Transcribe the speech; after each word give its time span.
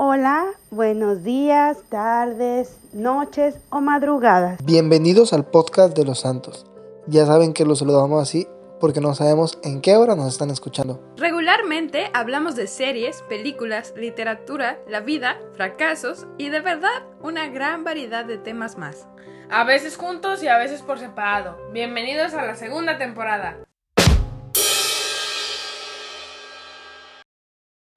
Hola, 0.00 0.46
buenos 0.70 1.24
días, 1.24 1.78
tardes, 1.88 2.78
noches 2.92 3.56
o 3.68 3.80
madrugadas. 3.80 4.64
Bienvenidos 4.64 5.32
al 5.32 5.44
podcast 5.44 5.96
de 5.96 6.04
los 6.04 6.20
santos. 6.20 6.66
Ya 7.08 7.26
saben 7.26 7.52
que 7.52 7.64
los 7.64 7.80
saludamos 7.80 8.22
así 8.22 8.46
porque 8.78 9.00
no 9.00 9.12
sabemos 9.16 9.58
en 9.64 9.80
qué 9.80 9.96
hora 9.96 10.14
nos 10.14 10.28
están 10.28 10.50
escuchando. 10.50 11.02
Regularmente 11.16 12.12
hablamos 12.14 12.54
de 12.54 12.68
series, 12.68 13.22
películas, 13.22 13.92
literatura, 13.96 14.78
la 14.88 15.00
vida, 15.00 15.36
fracasos 15.54 16.28
y 16.38 16.48
de 16.50 16.60
verdad 16.60 17.02
una 17.20 17.48
gran 17.48 17.82
variedad 17.82 18.24
de 18.24 18.38
temas 18.38 18.78
más. 18.78 19.08
A 19.50 19.64
veces 19.64 19.96
juntos 19.96 20.44
y 20.44 20.46
a 20.46 20.58
veces 20.58 20.80
por 20.80 21.00
separado. 21.00 21.58
Bienvenidos 21.72 22.34
a 22.34 22.44
la 22.44 22.54
segunda 22.54 22.98
temporada. 22.98 23.56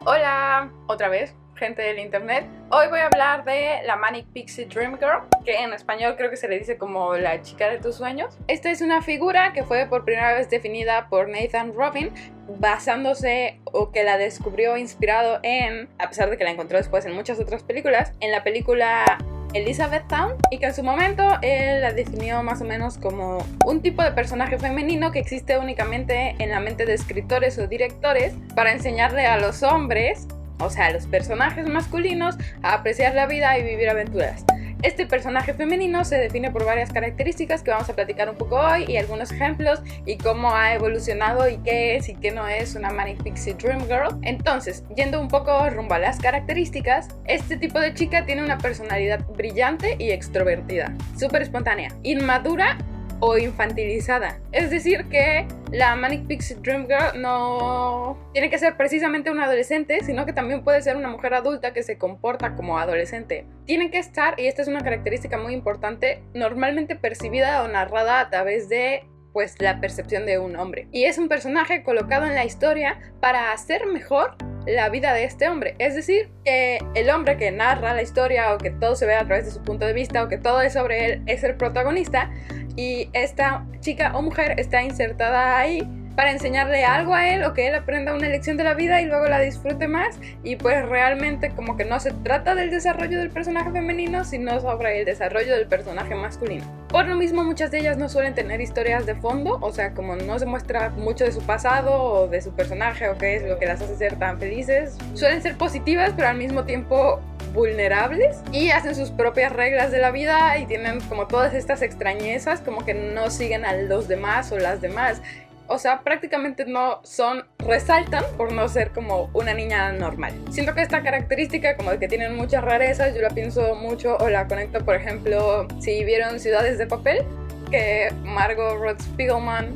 Hola, 0.03 0.50
otra 0.87 1.09
vez, 1.09 1.35
gente 1.55 1.81
del 1.83 1.99
internet. 1.99 2.45
Hoy 2.71 2.87
voy 2.89 2.99
a 2.99 3.05
hablar 3.05 3.43
de 3.45 3.81
la 3.85 3.95
Manic 3.95 4.25
Pixie 4.33 4.65
Dream 4.65 4.97
Girl, 4.97 5.27
que 5.45 5.55
en 5.55 5.73
español 5.73 6.15
creo 6.17 6.29
que 6.29 6.37
se 6.37 6.47
le 6.47 6.57
dice 6.57 6.77
como 6.77 7.15
la 7.15 7.41
chica 7.41 7.69
de 7.69 7.77
tus 7.77 7.95
sueños. 7.95 8.37
Esta 8.47 8.71
es 8.71 8.81
una 8.81 9.01
figura 9.01 9.53
que 9.53 9.63
fue 9.63 9.85
por 9.85 10.03
primera 10.03 10.33
vez 10.33 10.49
definida 10.49 11.07
por 11.07 11.29
Nathan 11.29 11.73
Robin, 11.73 12.11
basándose 12.59 13.59
o 13.65 13.91
que 13.91 14.03
la 14.03 14.17
descubrió 14.17 14.75
inspirado 14.75 15.39
en, 15.43 15.87
a 15.99 16.09
pesar 16.09 16.29
de 16.29 16.37
que 16.37 16.43
la 16.43 16.51
encontró 16.51 16.77
después 16.77 17.05
en 17.05 17.13
muchas 17.13 17.39
otras 17.39 17.61
películas, 17.61 18.11
en 18.21 18.31
la 18.31 18.43
película 18.43 19.17
Elizabeth 19.53 20.07
Town 20.07 20.33
y 20.49 20.59
que 20.59 20.67
en 20.67 20.73
su 20.73 20.83
momento 20.83 21.23
él 21.41 21.81
la 21.81 21.91
definió 21.91 22.41
más 22.41 22.61
o 22.61 22.65
menos 22.65 22.97
como 22.97 23.45
un 23.65 23.81
tipo 23.81 24.01
de 24.01 24.11
personaje 24.11 24.57
femenino 24.57 25.11
que 25.11 25.19
existe 25.19 25.57
únicamente 25.57 26.35
en 26.39 26.49
la 26.49 26.59
mente 26.59 26.85
de 26.85 26.93
escritores 26.93 27.57
o 27.57 27.67
directores 27.67 28.33
para 28.55 28.71
enseñarle 28.71 29.25
a 29.25 29.37
los 29.37 29.61
hombres 29.63 30.27
o 30.63 30.69
sea, 30.69 30.91
los 30.91 31.07
personajes 31.07 31.67
masculinos, 31.67 32.37
a 32.61 32.73
apreciar 32.73 33.15
la 33.15 33.25
vida 33.27 33.57
y 33.57 33.63
vivir 33.63 33.89
aventuras. 33.89 34.45
Este 34.83 35.05
personaje 35.05 35.53
femenino 35.53 36.03
se 36.03 36.17
define 36.17 36.49
por 36.49 36.65
varias 36.65 36.91
características 36.91 37.61
que 37.61 37.69
vamos 37.69 37.87
a 37.89 37.93
platicar 37.93 38.27
un 38.29 38.35
poco 38.35 38.55
hoy 38.55 38.85
y 38.87 38.97
algunos 38.97 39.31
ejemplos 39.31 39.79
y 40.07 40.17
cómo 40.17 40.55
ha 40.55 40.73
evolucionado 40.73 41.47
y 41.47 41.57
qué 41.57 41.97
es 41.97 42.09
y 42.09 42.15
qué 42.15 42.31
no 42.31 42.47
es 42.47 42.73
una 42.73 42.89
Manic 42.89 43.21
Pixie 43.21 43.53
Dream 43.53 43.81
Girl. 43.81 44.17
Entonces, 44.23 44.83
yendo 44.95 45.21
un 45.21 45.27
poco 45.27 45.69
rumbo 45.69 45.93
a 45.93 45.99
las 45.99 46.17
características, 46.17 47.09
este 47.25 47.57
tipo 47.57 47.79
de 47.79 47.93
chica 47.93 48.25
tiene 48.25 48.43
una 48.43 48.57
personalidad 48.57 49.23
brillante 49.27 49.97
y 49.99 50.09
extrovertida, 50.09 50.95
súper 51.15 51.43
espontánea, 51.43 51.93
inmadura 52.01 52.79
o 53.21 53.37
infantilizada. 53.37 54.39
Es 54.51 54.69
decir, 54.69 55.05
que 55.05 55.47
la 55.71 55.95
Manic 55.95 56.27
Pixie 56.27 56.57
Dream 56.57 56.87
Girl 56.87 57.21
no 57.21 58.17
tiene 58.33 58.49
que 58.49 58.57
ser 58.57 58.75
precisamente 58.75 59.31
una 59.31 59.45
adolescente, 59.45 59.99
sino 60.03 60.25
que 60.25 60.33
también 60.33 60.63
puede 60.63 60.81
ser 60.81 60.97
una 60.97 61.07
mujer 61.07 61.33
adulta 61.33 61.71
que 61.71 61.83
se 61.83 61.97
comporta 61.97 62.55
como 62.55 62.77
adolescente. 62.77 63.45
Tiene 63.65 63.89
que 63.89 63.99
estar, 63.99 64.39
y 64.39 64.47
esta 64.47 64.63
es 64.63 64.67
una 64.67 64.81
característica 64.81 65.37
muy 65.37 65.53
importante, 65.53 66.23
normalmente 66.33 66.95
percibida 66.95 67.63
o 67.63 67.67
narrada 67.67 68.19
a 68.19 68.29
través 68.29 68.67
de 68.67 69.07
pues 69.33 69.55
la 69.59 69.79
percepción 69.79 70.25
de 70.25 70.39
un 70.39 70.55
hombre. 70.57 70.87
Y 70.91 71.05
es 71.05 71.17
un 71.17 71.29
personaje 71.29 71.83
colocado 71.83 72.25
en 72.25 72.35
la 72.35 72.43
historia 72.43 72.99
para 73.21 73.53
hacer 73.53 73.85
mejor 73.85 74.35
la 74.65 74.89
vida 74.89 75.13
de 75.13 75.23
este 75.23 75.49
hombre. 75.49 75.75
Es 75.79 75.95
decir, 75.95 76.29
que 76.43 76.79
el 76.95 77.09
hombre 77.09 77.37
que 77.37 77.51
narra 77.51 77.93
la 77.93 78.01
historia 78.01 78.53
o 78.53 78.57
que 78.57 78.69
todo 78.69 78.95
se 78.95 79.05
ve 79.05 79.15
a 79.15 79.25
través 79.25 79.45
de 79.45 79.51
su 79.51 79.61
punto 79.63 79.85
de 79.85 79.93
vista 79.93 80.23
o 80.23 80.27
que 80.27 80.37
todo 80.37 80.61
es 80.61 80.73
sobre 80.73 81.05
él 81.05 81.23
es 81.25 81.43
el 81.43 81.55
protagonista, 81.55 82.31
y 82.75 83.09
esta 83.13 83.65
chica 83.79 84.11
o 84.15 84.21
mujer 84.21 84.59
está 84.59 84.81
insertada 84.83 85.57
ahí 85.57 85.87
para 86.15 86.31
enseñarle 86.31 86.83
algo 86.85 87.13
a 87.13 87.29
él 87.29 87.43
o 87.43 87.53
que 87.53 87.67
él 87.67 87.75
aprenda 87.75 88.13
una 88.13 88.27
lección 88.27 88.57
de 88.57 88.63
la 88.63 88.73
vida 88.73 89.01
y 89.01 89.05
luego 89.05 89.27
la 89.27 89.39
disfrute 89.39 89.87
más. 89.87 90.19
Y 90.43 90.55
pues 90.55 90.87
realmente 90.87 91.51
como 91.51 91.77
que 91.77 91.85
no 91.85 91.99
se 91.99 92.11
trata 92.11 92.55
del 92.55 92.71
desarrollo 92.71 93.19
del 93.19 93.29
personaje 93.29 93.71
femenino 93.71 94.23
sino 94.23 94.59
sobre 94.59 94.99
el 94.99 95.05
desarrollo 95.05 95.55
del 95.55 95.67
personaje 95.67 96.15
masculino. 96.15 96.65
Por 96.89 97.07
lo 97.07 97.15
mismo 97.15 97.43
muchas 97.43 97.71
de 97.71 97.79
ellas 97.79 97.97
no 97.97 98.09
suelen 98.09 98.35
tener 98.35 98.61
historias 98.61 99.05
de 99.05 99.15
fondo, 99.15 99.57
o 99.61 99.71
sea 99.71 99.93
como 99.93 100.15
no 100.15 100.37
se 100.39 100.45
muestra 100.45 100.89
mucho 100.89 101.23
de 101.23 101.31
su 101.31 101.41
pasado 101.41 101.93
o 101.93 102.27
de 102.27 102.41
su 102.41 102.51
personaje 102.53 103.09
o 103.09 103.17
qué 103.17 103.35
es 103.35 103.43
lo 103.43 103.57
que 103.57 103.65
las 103.65 103.81
hace 103.81 103.95
ser 103.95 104.17
tan 104.17 104.39
felices, 104.39 104.97
suelen 105.13 105.41
ser 105.41 105.57
positivas 105.57 106.13
pero 106.15 106.27
al 106.27 106.37
mismo 106.37 106.63
tiempo 106.65 107.21
vulnerables 107.53 108.41
y 108.51 108.69
hacen 108.69 108.95
sus 108.95 109.11
propias 109.11 109.51
reglas 109.51 109.91
de 109.91 109.99
la 109.99 110.11
vida 110.11 110.57
y 110.57 110.65
tienen 110.65 111.01
como 111.01 111.27
todas 111.27 111.53
estas 111.53 111.81
extrañezas 111.81 112.61
como 112.61 112.85
que 112.85 112.93
no 112.93 113.29
siguen 113.29 113.65
a 113.65 113.73
los 113.73 114.07
demás 114.07 114.51
o 114.51 114.57
las 114.57 114.81
demás 114.81 115.21
o 115.71 115.79
sea, 115.79 116.01
prácticamente 116.01 116.65
no 116.65 116.99
son, 117.03 117.45
resaltan 117.59 118.23
por 118.37 118.51
no 118.51 118.67
ser 118.67 118.91
como 118.91 119.29
una 119.33 119.53
niña 119.53 119.91
normal. 119.93 120.33
Siento 120.49 120.75
que 120.75 120.81
esta 120.81 121.01
característica, 121.01 121.77
como 121.77 121.91
de 121.91 121.99
que 121.99 122.07
tienen 122.07 122.35
muchas 122.35 122.63
rarezas, 122.63 123.15
yo 123.15 123.21
la 123.21 123.29
pienso 123.29 123.75
mucho 123.75 124.17
o 124.17 124.29
la 124.29 124.47
conecto, 124.47 124.83
por 124.83 124.95
ejemplo, 124.95 125.67
si 125.79 126.03
vieron 126.03 126.39
Ciudades 126.39 126.77
de 126.77 126.87
Papel, 126.87 127.23
que 127.69 128.09
Margot 128.23 128.77
Roth 128.79 129.01
Spiegelman 129.01 129.75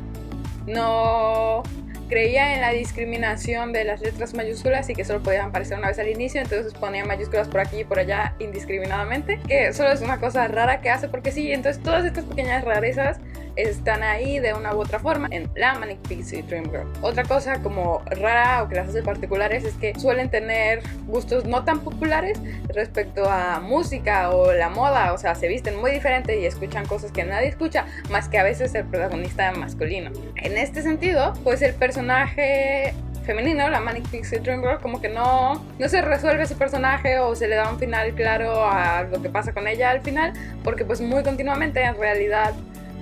no 0.66 1.62
creía 2.08 2.54
en 2.54 2.60
la 2.60 2.70
discriminación 2.70 3.72
de 3.72 3.84
las 3.84 4.00
letras 4.00 4.34
mayúsculas 4.34 4.88
y 4.90 4.94
que 4.94 5.04
solo 5.04 5.22
podían 5.22 5.48
aparecer 5.48 5.78
una 5.78 5.88
vez 5.88 5.98
al 5.98 6.08
inicio, 6.08 6.40
entonces 6.40 6.72
ponía 6.74 7.04
mayúsculas 7.04 7.48
por 7.48 7.60
aquí 7.60 7.80
y 7.80 7.84
por 7.84 7.98
allá 7.98 8.34
indiscriminadamente, 8.38 9.40
que 9.48 9.72
solo 9.72 9.90
es 9.90 10.02
una 10.02 10.20
cosa 10.20 10.46
rara 10.46 10.80
que 10.80 10.90
hace 10.90 11.08
porque 11.08 11.32
sí, 11.32 11.50
entonces 11.50 11.82
todas 11.82 12.04
estas 12.04 12.24
pequeñas 12.24 12.64
rarezas 12.64 13.18
están 13.56 14.02
ahí 14.02 14.38
de 14.38 14.54
una 14.54 14.74
u 14.74 14.80
otra 14.80 14.98
forma 14.98 15.28
en 15.30 15.50
la 15.54 15.74
Manic 15.74 15.98
Pixie 16.08 16.42
Dream 16.42 16.64
Girl. 16.70 16.86
Otra 17.02 17.24
cosa 17.24 17.62
como 17.62 18.02
rara 18.06 18.62
o 18.62 18.68
que 18.68 18.76
las 18.76 18.88
hace 18.88 19.02
particulares 19.02 19.64
es 19.64 19.74
que 19.74 19.98
suelen 19.98 20.30
tener 20.30 20.82
gustos 21.06 21.44
no 21.44 21.64
tan 21.64 21.80
populares 21.80 22.38
respecto 22.68 23.28
a 23.28 23.60
música 23.60 24.30
o 24.30 24.52
la 24.52 24.68
moda, 24.68 25.12
o 25.12 25.18
sea, 25.18 25.34
se 25.34 25.48
visten 25.48 25.76
muy 25.80 25.90
diferente 25.90 26.38
y 26.38 26.46
escuchan 26.46 26.86
cosas 26.86 27.12
que 27.12 27.24
nadie 27.24 27.48
escucha, 27.48 27.86
más 28.10 28.28
que 28.28 28.38
a 28.38 28.42
veces 28.42 28.74
el 28.74 28.84
protagonista 28.84 29.52
masculino. 29.52 30.10
En 30.36 30.56
este 30.56 30.82
sentido, 30.82 31.32
pues 31.42 31.62
el 31.62 31.74
personaje 31.74 32.94
femenino, 33.26 33.68
la 33.68 33.80
Manic 33.80 34.08
Pixie 34.08 34.38
Dream 34.38 34.60
Girl, 34.60 34.80
como 34.80 35.00
que 35.00 35.08
no, 35.08 35.64
no 35.78 35.88
se 35.88 36.00
resuelve 36.00 36.44
ese 36.44 36.54
personaje 36.54 37.18
o 37.18 37.34
se 37.34 37.48
le 37.48 37.56
da 37.56 37.68
un 37.68 37.78
final 37.78 38.14
claro 38.14 38.64
a 38.64 39.02
lo 39.02 39.20
que 39.20 39.28
pasa 39.28 39.52
con 39.52 39.66
ella 39.66 39.90
al 39.90 40.00
final, 40.00 40.32
porque 40.62 40.84
pues 40.84 41.00
muy 41.00 41.24
continuamente 41.24 41.82
en 41.82 41.96
realidad 41.96 42.54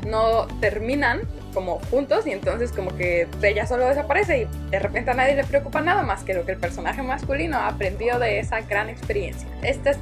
no 0.05 0.47
terminan 0.61 1.23
como 1.53 1.79
juntos 1.91 2.27
y 2.27 2.33
entonces 2.33 2.73
como 2.73 2.95
que 2.97 3.29
ella 3.43 3.67
solo 3.67 3.87
desaparece 3.87 4.43
y 4.43 4.71
de 4.71 4.79
repente 4.79 5.13
a 5.13 5.15
nadie 5.15 5.37
le 5.37 5.45
preocupa 5.45 5.81
nada 5.81 6.03
más 6.03 6.25
que 6.25 6.35
lo 6.35 6.45
que 6.45 6.53
el 6.53 6.59
personaje 6.59 7.03
masculino 7.03 7.59
aprendió 7.59 8.19
de 8.19 8.41
esa 8.41 8.61
gran 8.63 8.89
experiencia. 8.89 9.49
Estas 9.63 9.99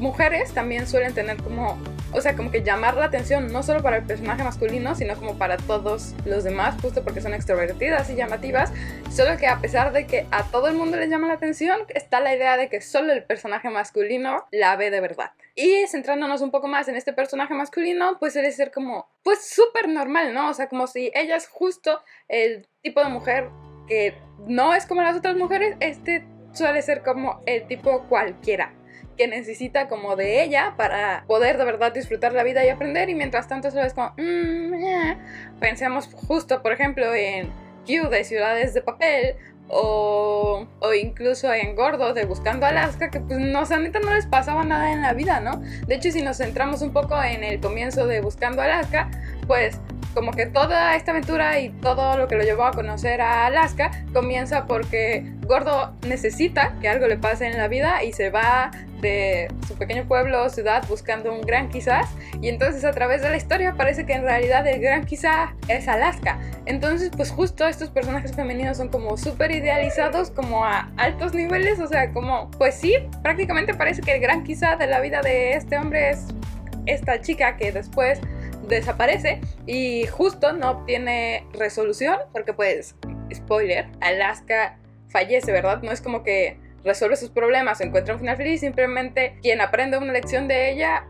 mujeres 0.00 0.52
también 0.52 0.86
suelen 0.86 1.14
tener 1.14 1.36
como 1.42 1.78
o 2.12 2.20
sea, 2.20 2.34
como 2.34 2.50
que 2.50 2.62
llamar 2.62 2.96
la 2.96 3.04
atención 3.04 3.52
no 3.52 3.62
solo 3.62 3.82
para 3.82 3.98
el 3.98 4.04
personaje 4.04 4.42
masculino, 4.42 4.94
sino 4.94 5.14
como 5.16 5.38
para 5.38 5.56
todos 5.56 6.14
los 6.24 6.42
demás, 6.42 6.74
justo 6.82 7.04
porque 7.04 7.20
son 7.20 7.34
extrovertidas 7.34 8.10
y 8.10 8.16
llamativas. 8.16 8.72
Solo 9.10 9.36
que 9.36 9.46
a 9.46 9.60
pesar 9.60 9.92
de 9.92 10.06
que 10.06 10.26
a 10.30 10.44
todo 10.44 10.66
el 10.66 10.74
mundo 10.74 10.96
le 10.96 11.08
llama 11.08 11.28
la 11.28 11.34
atención, 11.34 11.80
está 11.88 12.20
la 12.20 12.34
idea 12.34 12.56
de 12.56 12.68
que 12.68 12.80
solo 12.80 13.12
el 13.12 13.22
personaje 13.24 13.70
masculino 13.70 14.46
la 14.50 14.74
ve 14.76 14.90
de 14.90 15.00
verdad. 15.00 15.32
Y 15.54 15.86
centrándonos 15.86 16.40
un 16.40 16.50
poco 16.50 16.66
más 16.66 16.88
en 16.88 16.96
este 16.96 17.12
personaje 17.12 17.54
masculino, 17.54 18.16
pues 18.18 18.32
suele 18.32 18.50
ser 18.50 18.72
como, 18.72 19.08
pues 19.22 19.46
súper 19.46 19.88
normal, 19.88 20.34
¿no? 20.34 20.50
O 20.50 20.54
sea, 20.54 20.68
como 20.68 20.86
si 20.86 21.12
ella 21.14 21.36
es 21.36 21.46
justo 21.46 22.02
el 22.28 22.66
tipo 22.82 23.00
de 23.02 23.08
mujer 23.08 23.50
que 23.86 24.14
no 24.46 24.74
es 24.74 24.86
como 24.86 25.02
las 25.02 25.16
otras 25.16 25.36
mujeres, 25.36 25.76
este 25.80 26.24
suele 26.52 26.82
ser 26.82 27.02
como 27.02 27.40
el 27.46 27.66
tipo 27.68 28.06
cualquiera 28.08 28.72
que 29.20 29.28
necesita 29.28 29.86
como 29.86 30.16
de 30.16 30.42
ella 30.42 30.72
para 30.78 31.24
poder 31.26 31.58
de 31.58 31.66
verdad 31.66 31.92
disfrutar 31.92 32.32
la 32.32 32.42
vida 32.42 32.64
y 32.64 32.70
aprender 32.70 33.10
y 33.10 33.14
mientras 33.14 33.48
tanto 33.48 33.70
solo 33.70 33.84
es 33.84 33.92
como 33.92 34.14
mm, 34.16 35.60
pensemos 35.60 36.08
justo 36.26 36.62
por 36.62 36.72
ejemplo 36.72 37.14
en 37.14 37.50
Q 37.86 38.08
de 38.08 38.24
Ciudades 38.24 38.72
de 38.72 38.80
Papel 38.80 39.36
o, 39.68 40.66
o, 40.78 40.94
incluso 40.94 41.52
en 41.52 41.76
Gordo 41.76 42.14
de 42.14 42.24
Buscando 42.24 42.64
Alaska, 42.64 43.10
que 43.10 43.20
pues 43.20 43.38
no, 43.38 43.62
no 43.62 44.14
les 44.14 44.26
pasaba 44.26 44.64
nada 44.64 44.90
en 44.90 45.02
la 45.02 45.12
vida, 45.12 45.38
¿no? 45.38 45.62
De 45.86 45.94
hecho, 45.94 46.10
si 46.10 46.22
nos 46.22 46.38
centramos 46.38 46.82
un 46.82 46.92
poco 46.92 47.22
en 47.22 47.44
el 47.44 47.60
comienzo 47.60 48.08
de 48.08 48.20
Buscando 48.20 48.62
Alaska, 48.62 49.08
pues 49.46 49.78
como 50.14 50.32
que 50.32 50.46
toda 50.46 50.96
esta 50.96 51.12
aventura 51.12 51.60
y 51.60 51.70
todo 51.70 52.16
lo 52.16 52.28
que 52.28 52.36
lo 52.36 52.42
llevó 52.42 52.64
a 52.64 52.72
conocer 52.72 53.20
a 53.20 53.46
Alaska 53.46 53.90
comienza 54.12 54.66
porque 54.66 55.32
Gordo 55.42 55.92
necesita 56.06 56.74
que 56.80 56.88
algo 56.88 57.06
le 57.06 57.16
pase 57.16 57.46
en 57.46 57.56
la 57.56 57.68
vida 57.68 58.02
y 58.02 58.12
se 58.12 58.30
va 58.30 58.70
de 59.00 59.48
su 59.66 59.74
pequeño 59.76 60.06
pueblo 60.06 60.44
o 60.44 60.48
ciudad 60.50 60.84
buscando 60.88 61.32
un 61.32 61.40
gran 61.40 61.68
quizás 61.70 62.08
y 62.42 62.48
entonces 62.48 62.84
a 62.84 62.92
través 62.92 63.22
de 63.22 63.30
la 63.30 63.36
historia 63.36 63.74
parece 63.74 64.04
que 64.04 64.12
en 64.12 64.22
realidad 64.22 64.66
el 64.66 64.80
gran 64.80 65.04
quizás 65.04 65.50
es 65.68 65.88
Alaska. 65.88 66.38
Entonces 66.66 67.10
pues 67.16 67.30
justo 67.30 67.66
estos 67.66 67.88
personajes 67.90 68.34
femeninos 68.34 68.76
son 68.76 68.88
como 68.88 69.16
súper 69.16 69.52
idealizados 69.52 70.30
como 70.30 70.64
a 70.64 70.90
altos 70.96 71.34
niveles, 71.34 71.80
o 71.80 71.86
sea 71.86 72.12
como 72.12 72.50
pues 72.52 72.74
sí, 72.74 72.94
prácticamente 73.22 73.74
parece 73.74 74.02
que 74.02 74.14
el 74.14 74.20
gran 74.20 74.44
quizás 74.44 74.78
de 74.78 74.86
la 74.86 75.00
vida 75.00 75.22
de 75.22 75.54
este 75.54 75.78
hombre 75.78 76.10
es 76.10 76.26
esta 76.86 77.20
chica 77.20 77.56
que 77.56 77.72
después 77.72 78.20
desaparece 78.76 79.40
y 79.66 80.06
justo 80.06 80.52
no 80.52 80.70
obtiene 80.70 81.46
resolución 81.52 82.16
porque 82.32 82.52
pues, 82.52 82.96
spoiler, 83.32 83.86
Alaska 84.00 84.78
fallece, 85.08 85.52
¿verdad? 85.52 85.82
No 85.82 85.92
es 85.92 86.00
como 86.00 86.22
que 86.22 86.58
resuelve 86.84 87.16
sus 87.16 87.30
problemas 87.30 87.80
o 87.80 87.84
encuentra 87.84 88.14
un 88.14 88.20
final 88.20 88.36
feliz, 88.36 88.60
simplemente 88.60 89.36
quien 89.42 89.60
aprende 89.60 89.98
una 89.98 90.12
lección 90.12 90.48
de 90.48 90.70
ella 90.72 91.06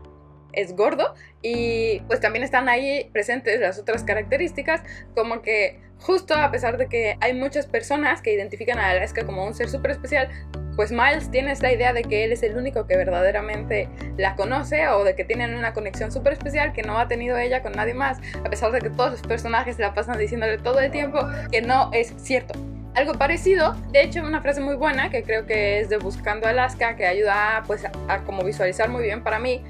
es 0.53 0.75
gordo 0.75 1.13
y 1.41 2.01
pues 2.07 2.19
también 2.19 2.43
están 2.43 2.67
ahí 2.67 3.09
presentes 3.13 3.59
las 3.59 3.79
otras 3.79 4.03
características 4.03 4.81
como 5.15 5.41
que 5.41 5.79
justo 6.01 6.33
a 6.33 6.51
pesar 6.51 6.77
de 6.77 6.87
que 6.87 7.17
hay 7.21 7.33
muchas 7.33 7.67
personas 7.67 8.21
que 8.21 8.33
identifican 8.33 8.79
a 8.79 8.89
Alaska 8.89 9.25
como 9.25 9.45
un 9.45 9.53
ser 9.53 9.69
súper 9.69 9.91
especial, 9.91 10.29
pues 10.75 10.91
Miles 10.91 11.29
tiene 11.29 11.51
esta 11.51 11.71
idea 11.71 11.93
de 11.93 12.03
que 12.03 12.23
él 12.23 12.31
es 12.31 12.43
el 12.43 12.57
único 12.57 12.87
que 12.87 12.97
verdaderamente 12.97 13.87
la 14.17 14.35
conoce 14.35 14.87
o 14.87 15.03
de 15.03 15.15
que 15.15 15.23
tienen 15.23 15.53
una 15.53 15.73
conexión 15.73 16.11
súper 16.11 16.33
especial 16.33 16.73
que 16.73 16.81
no 16.81 16.97
ha 16.97 17.07
tenido 17.07 17.37
ella 17.37 17.61
con 17.61 17.73
nadie 17.73 17.93
más, 17.93 18.19
a 18.43 18.49
pesar 18.49 18.71
de 18.71 18.79
que 18.79 18.89
todos 18.89 19.11
los 19.11 19.21
personajes 19.21 19.77
la 19.79 19.93
pasan 19.93 20.17
diciéndole 20.17 20.57
todo 20.57 20.79
el 20.79 20.91
tiempo 20.91 21.19
que 21.51 21.61
no 21.61 21.91
es 21.93 22.13
cierto. 22.17 22.57
Algo 22.95 23.13
parecido, 23.13 23.73
de 23.91 24.01
hecho 24.01 24.21
una 24.23 24.41
frase 24.41 24.59
muy 24.59 24.75
buena 24.75 25.09
que 25.09 25.23
creo 25.23 25.45
que 25.45 25.79
es 25.79 25.89
de 25.89 25.97
Buscando 25.97 26.47
Alaska 26.47 26.95
que 26.95 27.05
ayuda 27.05 27.63
pues 27.67 27.85
a, 27.85 27.91
a 28.09 28.19
como 28.23 28.43
visualizar 28.43 28.89
muy 28.89 29.03
bien 29.03 29.23
para 29.23 29.39
mí 29.39 29.63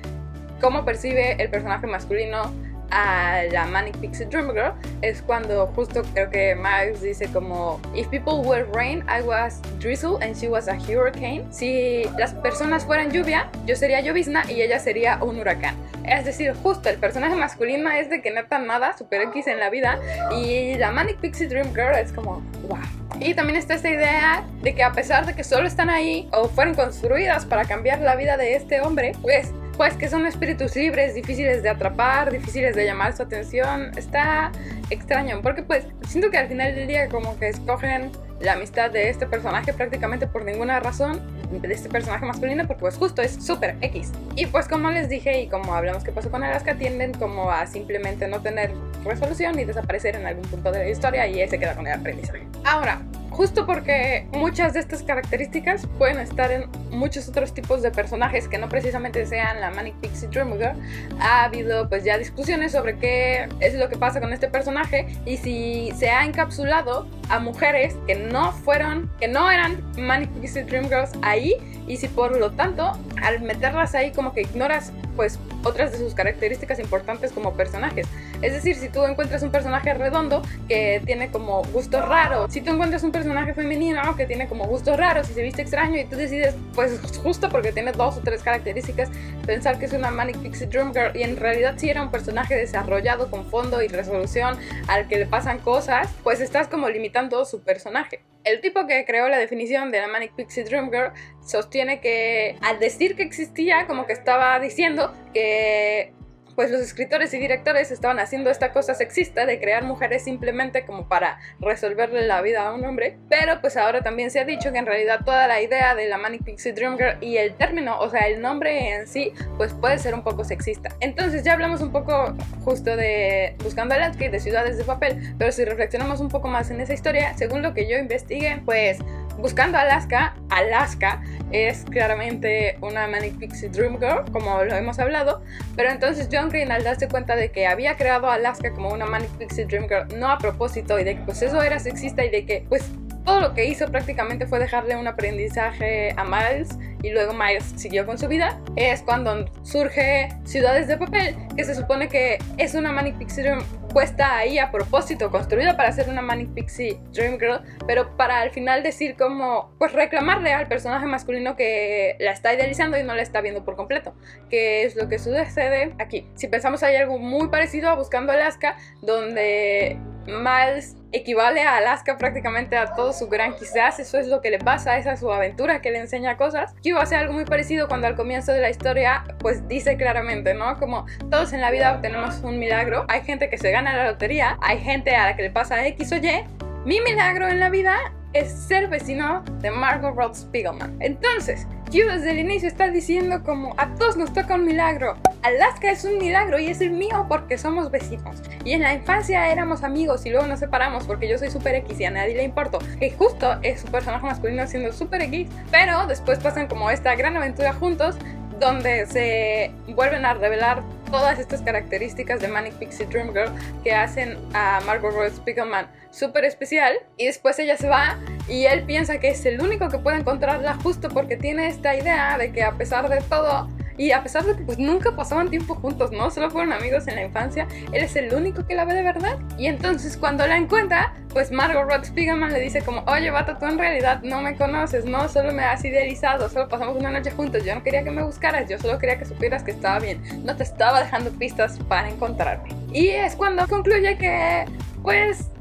cómo 0.59 0.85
percibe 0.85 1.33
el 1.41 1.49
personaje 1.49 1.87
masculino 1.87 2.51
a 2.91 3.43
la 3.51 3.65
Manic 3.65 3.97
Pixie 3.97 4.25
Dream 4.25 4.51
Girl 4.51 4.73
es 5.01 5.21
cuando 5.21 5.67
justo 5.67 6.03
creo 6.13 6.29
que 6.29 6.55
Miles 6.55 7.01
dice 7.01 7.27
como 7.31 7.79
If 7.95 8.07
people 8.09 8.41
were 8.47 8.65
rain, 8.73 9.03
I 9.07 9.21
was 9.21 9.61
drizzle 9.79 10.17
and 10.21 10.35
she 10.35 10.47
was 10.47 10.67
a 10.67 10.75
hurricane. 10.75 11.45
Si 11.51 12.03
las 12.17 12.33
personas 12.33 12.85
fueran 12.85 13.11
lluvia, 13.11 13.49
yo 13.65 13.75
sería 13.75 14.01
llovizna 14.01 14.43
y 14.49 14.61
ella 14.61 14.79
sería 14.79 15.17
un 15.21 15.39
huracán. 15.39 15.75
Es 16.05 16.25
decir, 16.25 16.53
justo 16.61 16.89
el 16.89 16.97
personaje 16.97 17.35
masculino 17.35 17.89
es 17.89 18.09
de 18.09 18.21
que 18.21 18.31
neta 18.31 18.59
nada, 18.59 18.95
super 18.97 19.21
X 19.21 19.47
en 19.47 19.59
la 19.59 19.69
vida 19.69 19.99
y 20.35 20.75
la 20.75 20.91
Manic 20.91 21.17
Pixie 21.17 21.47
Dream 21.47 21.73
Girl 21.73 21.95
es 21.95 22.11
como 22.11 22.41
wow. 22.67 22.79
Y 23.19 23.33
también 23.33 23.57
está 23.57 23.75
esta 23.75 23.89
idea 23.89 24.43
de 24.61 24.73
que 24.73 24.83
a 24.83 24.91
pesar 24.93 25.25
de 25.25 25.35
que 25.35 25.43
solo 25.43 25.67
están 25.67 25.89
ahí 25.89 26.27
o 26.31 26.47
fueron 26.47 26.73
construidas 26.73 27.45
para 27.45 27.65
cambiar 27.65 27.99
la 27.99 28.15
vida 28.15 28.37
de 28.37 28.55
este 28.55 28.81
hombre, 28.81 29.11
pues 29.21 29.51
pues 29.77 29.95
que 29.95 30.09
son 30.09 30.25
espíritus 30.25 30.75
libres, 30.75 31.15
difíciles 31.15 31.63
de 31.63 31.69
atrapar, 31.69 32.31
difíciles 32.31 32.75
de 32.75 32.85
llamar 32.85 33.15
su 33.15 33.23
atención. 33.23 33.91
Está 33.97 34.51
extraño, 34.89 35.41
porque 35.41 35.63
pues 35.63 35.85
siento 36.07 36.29
que 36.29 36.37
al 36.37 36.47
final 36.47 36.75
del 36.75 36.87
día 36.87 37.07
como 37.09 37.37
que 37.39 37.49
escogen 37.49 38.11
la 38.39 38.53
amistad 38.53 38.89
de 38.91 39.09
este 39.09 39.27
personaje 39.27 39.71
prácticamente 39.71 40.27
por 40.27 40.43
ninguna 40.43 40.79
razón 40.79 41.21
de 41.51 41.73
este 41.73 41.89
personaje 41.89 42.25
masculino 42.25 42.65
porque 42.65 42.81
pues 42.81 42.97
justo 42.97 43.21
es 43.21 43.43
súper 43.43 43.75
X. 43.81 44.11
Y 44.35 44.47
pues 44.47 44.67
como 44.67 44.89
les 44.89 45.09
dije 45.09 45.41
y 45.41 45.47
como 45.47 45.75
hablamos 45.75 46.03
que 46.03 46.11
pasó 46.11 46.31
con 46.31 46.43
Alaska, 46.43 46.75
tienden 46.75 47.13
como 47.13 47.51
a 47.51 47.67
simplemente 47.67 48.27
no 48.27 48.41
tener 48.41 48.71
resolución 49.03 49.59
y 49.59 49.65
desaparecer 49.65 50.15
en 50.15 50.25
algún 50.25 50.45
punto 50.45 50.71
de 50.71 50.79
la 50.79 50.89
historia 50.89 51.27
y 51.27 51.41
ese 51.41 51.59
queda 51.59 51.75
con 51.75 51.85
el 51.87 51.93
aprendizaje. 51.93 52.47
Ahora, 52.63 53.01
justo 53.31 53.65
porque 53.65 54.27
muchas 54.33 54.73
de 54.73 54.81
estas 54.81 55.01
características 55.03 55.87
pueden 55.97 56.19
estar 56.19 56.51
en 56.51 56.69
muchos 56.91 57.27
otros 57.29 57.53
tipos 57.53 57.81
de 57.81 57.89
personajes 57.89 58.47
que 58.47 58.57
no 58.57 58.69
precisamente 58.69 59.25
sean 59.25 59.61
la 59.61 59.71
Manic 59.71 59.95
Pixie 59.95 60.27
Dream 60.27 60.53
Girl, 60.57 60.75
ha 61.19 61.45
habido 61.45 61.87
pues 61.89 62.03
ya 62.03 62.17
discusiones 62.17 62.73
sobre 62.73 62.97
qué 62.97 63.47
es 63.59 63.73
lo 63.73 63.89
que 63.89 63.97
pasa 63.97 64.19
con 64.19 64.33
este 64.33 64.47
personaje 64.49 65.07
y 65.25 65.37
si 65.37 65.91
se 65.97 66.09
ha 66.09 66.25
encapsulado 66.25 67.07
a 67.29 67.39
mujeres 67.39 67.95
que 68.05 68.15
no 68.15 68.51
fueron, 68.51 69.09
que 69.19 69.27
no 69.27 69.49
eran 69.49 69.81
Manic 69.97 70.29
Pixie 70.41 70.63
Dream 70.65 70.89
Girls 70.89 71.11
ahí 71.21 71.55
y 71.87 71.97
si 71.97 72.07
por 72.07 72.37
lo 72.37 72.51
tanto 72.51 72.91
al 73.23 73.41
meterlas 73.41 73.95
ahí 73.95 74.11
como 74.11 74.33
que 74.33 74.41
ignoras 74.41 74.91
pues 75.15 75.39
otras 75.63 75.91
de 75.91 75.97
sus 75.97 76.13
características 76.13 76.79
importantes 76.79 77.31
como 77.31 77.53
personajes. 77.53 78.07
Es 78.41 78.53
decir, 78.53 78.75
si 78.75 78.89
tú 78.89 79.03
encuentras 79.03 79.43
un 79.43 79.51
personaje 79.51 79.93
redondo 79.93 80.41
que 80.67 81.01
tiene 81.05 81.29
como 81.29 81.63
gustos 81.65 82.07
raros, 82.07 82.51
si 82.51 82.61
tú 82.61 82.71
encuentras 82.71 83.03
un 83.03 83.11
personaje 83.11 83.20
femenino 83.53 84.15
que 84.15 84.25
tiene 84.25 84.47
como 84.47 84.65
gustos 84.65 84.97
raros 84.97 85.29
y 85.29 85.33
se 85.33 85.41
viste 85.41 85.61
extraño 85.61 85.97
y 85.99 86.05
tú 86.05 86.15
decides, 86.15 86.55
pues 86.73 86.99
justo 87.23 87.49
porque 87.49 87.71
tiene 87.71 87.91
dos 87.91 88.17
o 88.17 88.21
tres 88.21 88.43
características, 88.43 89.09
pensar 89.45 89.79
que 89.79 89.85
es 89.85 89.93
una 89.93 90.11
Manic 90.11 90.37
Pixie 90.39 90.67
Dream 90.67 90.93
Girl 90.93 91.15
y 91.15 91.23
en 91.23 91.37
realidad 91.37 91.75
si 91.77 91.89
era 91.89 92.01
un 92.01 92.11
personaje 92.11 92.55
desarrollado 92.55 93.29
con 93.29 93.45
fondo 93.45 93.81
y 93.81 93.87
resolución 93.87 94.57
al 94.87 95.07
que 95.07 95.17
le 95.17 95.25
pasan 95.25 95.59
cosas, 95.59 96.09
pues 96.23 96.41
estás 96.41 96.67
como 96.67 96.89
limitando 96.89 97.43
su 97.45 97.61
personaje. 97.61 98.21
El 98.43 98.59
tipo 98.61 98.87
que 98.87 99.05
creó 99.05 99.29
la 99.29 99.37
definición 99.37 99.91
de 99.91 99.99
la 99.99 100.07
Manic 100.07 100.33
Pixie 100.33 100.63
Dream 100.63 100.89
Girl 100.91 101.11
sostiene 101.45 102.01
que 102.01 102.57
al 102.61 102.79
decir 102.79 103.15
que 103.15 103.23
existía, 103.23 103.85
como 103.85 104.07
que 104.07 104.13
estaba 104.13 104.59
diciendo 104.59 105.13
que 105.33 106.13
pues 106.55 106.71
los 106.71 106.81
escritores 106.81 107.33
y 107.33 107.39
directores 107.39 107.91
estaban 107.91 108.19
haciendo 108.19 108.49
esta 108.49 108.71
cosa 108.71 108.93
sexista 108.93 109.45
de 109.45 109.59
crear 109.59 109.83
mujeres 109.83 110.23
simplemente 110.23 110.85
como 110.85 111.07
para 111.07 111.39
resolverle 111.59 112.25
la 112.27 112.41
vida 112.41 112.67
a 112.67 112.73
un 112.73 112.85
hombre, 112.85 113.17
pero 113.29 113.61
pues 113.61 113.77
ahora 113.77 114.01
también 114.01 114.31
se 114.31 114.39
ha 114.39 114.45
dicho 114.45 114.71
que 114.71 114.77
en 114.77 114.85
realidad 114.85 115.21
toda 115.25 115.47
la 115.47 115.61
idea 115.61 115.95
de 115.95 116.07
la 116.07 116.17
Manic 116.17 116.43
Pixie 116.43 116.73
Dream 116.73 116.97
Girl 116.97 117.17
y 117.21 117.37
el 117.37 117.55
término, 117.55 117.99
o 117.99 118.09
sea, 118.09 118.27
el 118.27 118.41
nombre 118.41 118.93
en 118.93 119.07
sí, 119.07 119.33
pues 119.57 119.73
puede 119.73 119.97
ser 119.99 120.13
un 120.13 120.23
poco 120.23 120.43
sexista. 120.43 120.95
Entonces 120.99 121.43
ya 121.43 121.53
hablamos 121.53 121.81
un 121.81 121.91
poco 121.91 122.35
justo 122.63 122.95
de 122.95 123.55
Buscando 123.63 123.95
el 123.95 124.01
y 124.21 124.27
de 124.27 124.39
Ciudades 124.39 124.77
de 124.77 124.83
Papel, 124.83 125.35
pero 125.37 125.51
si 125.51 125.63
reflexionamos 125.65 126.19
un 126.19 126.29
poco 126.29 126.47
más 126.47 126.69
en 126.71 126.81
esa 126.81 126.93
historia, 126.93 127.37
según 127.37 127.61
lo 127.61 127.73
que 127.73 127.87
yo 127.87 127.97
investigué, 127.97 128.61
pues 128.65 128.99
Buscando 129.37 129.77
Alaska, 129.77 130.35
Alaska 130.49 131.23
es 131.51 131.83
claramente 131.85 132.77
una 132.81 133.07
Manic 133.07 133.37
Pixie 133.37 133.69
Dream 133.69 133.97
Girl, 133.99 134.29
como 134.31 134.63
lo 134.63 134.75
hemos 134.75 134.99
hablado, 134.99 135.41
pero 135.75 135.89
entonces 135.89 136.29
John 136.41 136.49
Green 136.49 136.71
al 136.71 136.83
darse 136.83 137.07
cuenta 137.07 137.35
de 137.35 137.51
que 137.51 137.67
había 137.67 137.95
creado 137.97 138.29
Alaska 138.29 138.71
como 138.73 138.89
una 138.89 139.05
Manic 139.05 139.29
Pixie 139.37 139.65
Dream 139.65 139.87
Girl 139.87 140.19
no 140.19 140.27
a 140.27 140.39
propósito 140.39 140.99
y 140.99 141.03
de 141.03 141.15
que 141.15 141.21
pues 141.21 141.41
eso 141.43 141.61
era 141.61 141.77
sexista 141.79 142.25
y 142.25 142.29
de 142.29 142.45
que 142.45 142.65
pues 142.67 142.89
todo 143.25 143.39
lo 143.39 143.53
que 143.53 143.65
hizo 143.65 143.85
prácticamente 143.91 144.47
fue 144.47 144.57
dejarle 144.57 144.95
un 144.95 145.07
aprendizaje 145.07 146.15
a 146.17 146.23
Miles 146.23 146.69
y 147.03 147.11
luego 147.11 147.33
Miles 147.33 147.73
siguió 147.75 148.07
con 148.07 148.17
su 148.17 148.27
vida. 148.27 148.59
Es 148.75 149.03
cuando 149.03 149.45
surge 149.63 150.29
Ciudades 150.43 150.87
de 150.87 150.97
Papel, 150.97 151.35
que 151.55 151.63
se 151.63 151.75
supone 151.75 152.09
que 152.09 152.39
es 152.57 152.73
una 152.73 152.91
Manic 152.91 153.19
Pixie 153.19 153.43
Dream 153.43 153.63
puesta 153.93 154.37
ahí 154.37 154.57
a 154.57 154.71
propósito, 154.71 155.29
construida 155.31 155.77
para 155.77 155.91
ser 155.91 156.09
una 156.09 156.21
Manic 156.21 156.53
Pixie 156.53 156.99
Dream 157.11 157.37
Girl, 157.39 157.61
pero 157.87 158.15
para 158.17 158.41
al 158.41 158.51
final 158.51 158.83
decir 158.83 159.15
como, 159.15 159.73
pues 159.77 159.93
reclamarle 159.93 160.53
al 160.53 160.67
personaje 160.67 161.05
masculino 161.05 161.55
que 161.55 162.15
la 162.19 162.31
está 162.31 162.53
idealizando 162.53 162.97
y 162.97 163.03
no 163.03 163.13
la 163.13 163.21
está 163.21 163.41
viendo 163.41 163.63
por 163.63 163.75
completo, 163.75 164.15
que 164.49 164.83
es 164.83 164.95
lo 164.95 165.07
que 165.09 165.19
sucede 165.19 165.93
aquí. 165.99 166.27
Si 166.35 166.47
pensamos 166.47 166.83
hay 166.83 166.95
algo 166.95 167.17
muy 167.17 167.49
parecido 167.49 167.89
a 167.89 167.95
Buscando 167.95 168.31
Alaska, 168.31 168.77
donde 169.01 169.97
Miles 170.25 170.95
equivale 171.11 171.61
a 171.61 171.77
Alaska 171.77 172.17
prácticamente 172.17 172.77
a 172.77 172.93
todo 172.93 173.11
su 173.11 173.27
gran 173.27 173.55
quizás 173.55 173.99
eso 173.99 174.17
es 174.17 174.27
lo 174.27 174.41
que 174.41 174.49
le 174.49 174.59
pasa, 174.59 174.97
esa 174.97 175.13
es 175.13 175.19
su 175.19 175.31
aventura 175.31 175.81
que 175.81 175.91
le 175.91 175.99
enseña 175.99 176.37
cosas. 176.37 176.73
Q 176.83 176.97
hace 176.97 177.15
algo 177.15 177.33
muy 177.33 177.45
parecido 177.45 177.87
cuando 177.87 178.07
al 178.07 178.15
comienzo 178.15 178.51
de 178.51 178.61
la 178.61 178.69
historia 178.69 179.23
pues 179.39 179.67
dice 179.67 179.97
claramente, 179.97 180.53
¿no? 180.53 180.77
Como 180.79 181.05
todos 181.29 181.53
en 181.53 181.61
la 181.61 181.71
vida 181.71 181.99
tenemos 182.01 182.39
un 182.41 182.59
milagro, 182.59 183.05
hay 183.09 183.21
gente 183.21 183.49
que 183.49 183.57
se 183.57 183.71
gana 183.71 183.95
la 183.95 184.05
lotería, 184.05 184.57
hay 184.61 184.79
gente 184.79 185.15
a 185.15 185.25
la 185.25 185.35
que 185.35 185.43
le 185.43 185.49
pasa 185.51 185.85
X 185.87 186.11
o 186.11 186.17
Y. 186.17 186.43
Mi 186.85 186.99
milagro 187.01 187.47
en 187.47 187.59
la 187.59 187.69
vida 187.69 187.97
es 188.33 188.51
ser 188.51 188.87
vecino 188.87 189.43
de 189.61 189.71
Margot 189.71 190.15
Roth 190.15 190.35
Spiegelman. 190.35 190.95
Entonces, 190.99 191.67
Q 191.91 191.97
desde 192.07 192.31
el 192.31 192.39
inicio 192.39 192.67
está 192.67 192.89
diciendo 192.89 193.43
como 193.43 193.73
a 193.77 193.93
todos 193.95 194.15
nos 194.15 194.33
toca 194.33 194.55
un 194.55 194.65
milagro. 194.65 195.17
Alaska 195.43 195.91
es 195.91 196.05
un 196.05 196.17
milagro 196.19 196.59
y 196.59 196.67
es 196.67 196.79
el 196.79 196.91
mío 196.91 197.25
porque 197.27 197.57
somos 197.57 197.91
vecinos. 197.91 198.41
Y 198.63 198.73
en 198.73 198.81
la 198.81 198.93
infancia 198.93 199.51
éramos 199.51 199.83
amigos 199.83 200.25
y 200.25 200.29
luego 200.29 200.47
nos 200.47 200.59
separamos 200.59 201.05
porque 201.05 201.27
yo 201.27 201.37
soy 201.37 201.51
super 201.51 201.75
X 201.75 201.99
y 201.99 202.05
a 202.05 202.11
nadie 202.11 202.35
le 202.35 202.43
importo. 202.43 202.79
Que 202.99 203.11
justo 203.11 203.57
es 203.61 203.81
su 203.81 203.87
personaje 203.87 204.25
masculino 204.25 204.65
siendo 204.67 204.93
super 204.93 205.21
X, 205.21 205.49
pero 205.69 206.05
después 206.07 206.39
pasan 206.39 206.67
como 206.67 206.89
esta 206.89 207.15
gran 207.15 207.35
aventura 207.35 207.73
juntos 207.73 208.17
donde 208.59 209.07
se 209.07 209.71
vuelven 209.93 210.23
a 210.23 210.35
revelar 210.35 210.83
todas 211.11 211.37
estas 211.37 211.61
características 211.61 212.39
de 212.39 212.47
Manic 212.47 212.73
Pixie 212.75 213.05
Dream 213.05 213.33
Girl 213.33 213.51
que 213.83 213.93
hacen 213.93 214.37
a 214.53 214.79
Margot 214.85 215.13
Roth 215.13 215.35
Spiegelman 215.35 215.87
súper 216.09 216.45
especial 216.45 216.95
y 217.17 217.25
después 217.25 217.59
ella 217.59 217.77
se 217.77 217.87
va 217.87 218.17
y 218.47 218.65
él 218.65 218.83
piensa 218.83 219.19
que 219.19 219.29
es 219.29 219.45
el 219.45 219.61
único 219.61 219.89
que 219.89 219.97
puede 219.97 220.17
encontrarla 220.17 220.75
justo 220.75 221.09
porque 221.09 221.37
tiene 221.37 221.67
esta 221.67 221.95
idea 221.95 222.37
de 222.37 222.51
que 222.51 222.63
a 222.63 222.71
pesar 222.73 223.09
de 223.09 223.21
todo 223.21 223.69
y 224.01 224.13
a 224.13 224.23
pesar 224.23 224.43
de 224.43 224.55
que 224.55 224.63
pues 224.63 224.79
nunca 224.79 225.15
pasaban 225.15 225.51
tiempo 225.51 225.75
juntos, 225.75 226.11
¿no? 226.11 226.31
Solo 226.31 226.49
fueron 226.49 226.73
amigos 226.73 227.07
en 227.07 227.13
la 227.13 227.23
infancia, 227.23 227.67
él 227.91 228.03
es 228.03 228.15
el 228.15 228.33
único 228.33 228.65
que 228.65 228.73
la 228.73 228.83
ve 228.83 228.95
de 228.95 229.03
verdad. 229.03 229.37
Y 229.59 229.67
entonces 229.67 230.17
cuando 230.17 230.47
la 230.47 230.57
encuentra, 230.57 231.13
pues 231.29 231.51
Margot 231.51 231.87
Roth 231.87 232.05
Spiegelman 232.05 232.51
le 232.51 232.59
dice 232.59 232.81
como, 232.81 233.03
oye, 233.03 233.29
vato, 233.29 233.57
tú 233.59 233.67
en 233.67 233.77
realidad 233.77 234.23
no 234.23 234.41
me 234.41 234.55
conoces, 234.55 235.05
no, 235.05 235.29
solo 235.29 235.53
me 235.53 235.65
has 235.65 235.85
idealizado, 235.85 236.49
solo 236.49 236.67
pasamos 236.67 236.97
una 236.97 237.11
noche 237.11 237.29
juntos, 237.29 237.63
yo 237.63 237.75
no 237.75 237.83
quería 237.83 238.03
que 238.03 238.09
me 238.09 238.23
buscaras, 238.23 238.67
yo 238.67 238.79
solo 238.79 238.97
quería 238.97 239.19
que 239.19 239.25
supieras 239.25 239.61
que 239.61 239.69
estaba 239.69 239.99
bien, 239.99 240.19
no 240.43 240.55
te 240.55 240.63
estaba 240.63 240.99
dejando 240.99 241.29
pistas 241.29 241.77
para 241.87 242.09
encontrarme. 242.09 242.69
Y 242.91 243.09
es 243.09 243.35
cuando 243.35 243.67
concluye 243.67 244.17
que, 244.17 244.65
pues, 245.03 245.51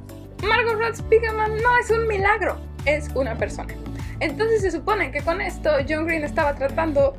Margot 0.42 0.80
Roth 0.80 0.94
Spiegelman 0.94 1.58
no 1.58 1.78
es 1.78 1.90
un 1.90 2.08
milagro, 2.08 2.58
es 2.86 3.10
una 3.14 3.36
persona. 3.36 3.74
Entonces 4.20 4.62
se 4.62 4.70
supone 4.70 5.10
que 5.10 5.20
con 5.20 5.42
esto 5.42 5.70
John 5.86 6.06
Green 6.06 6.24
estaba 6.24 6.54
tratando 6.54 7.16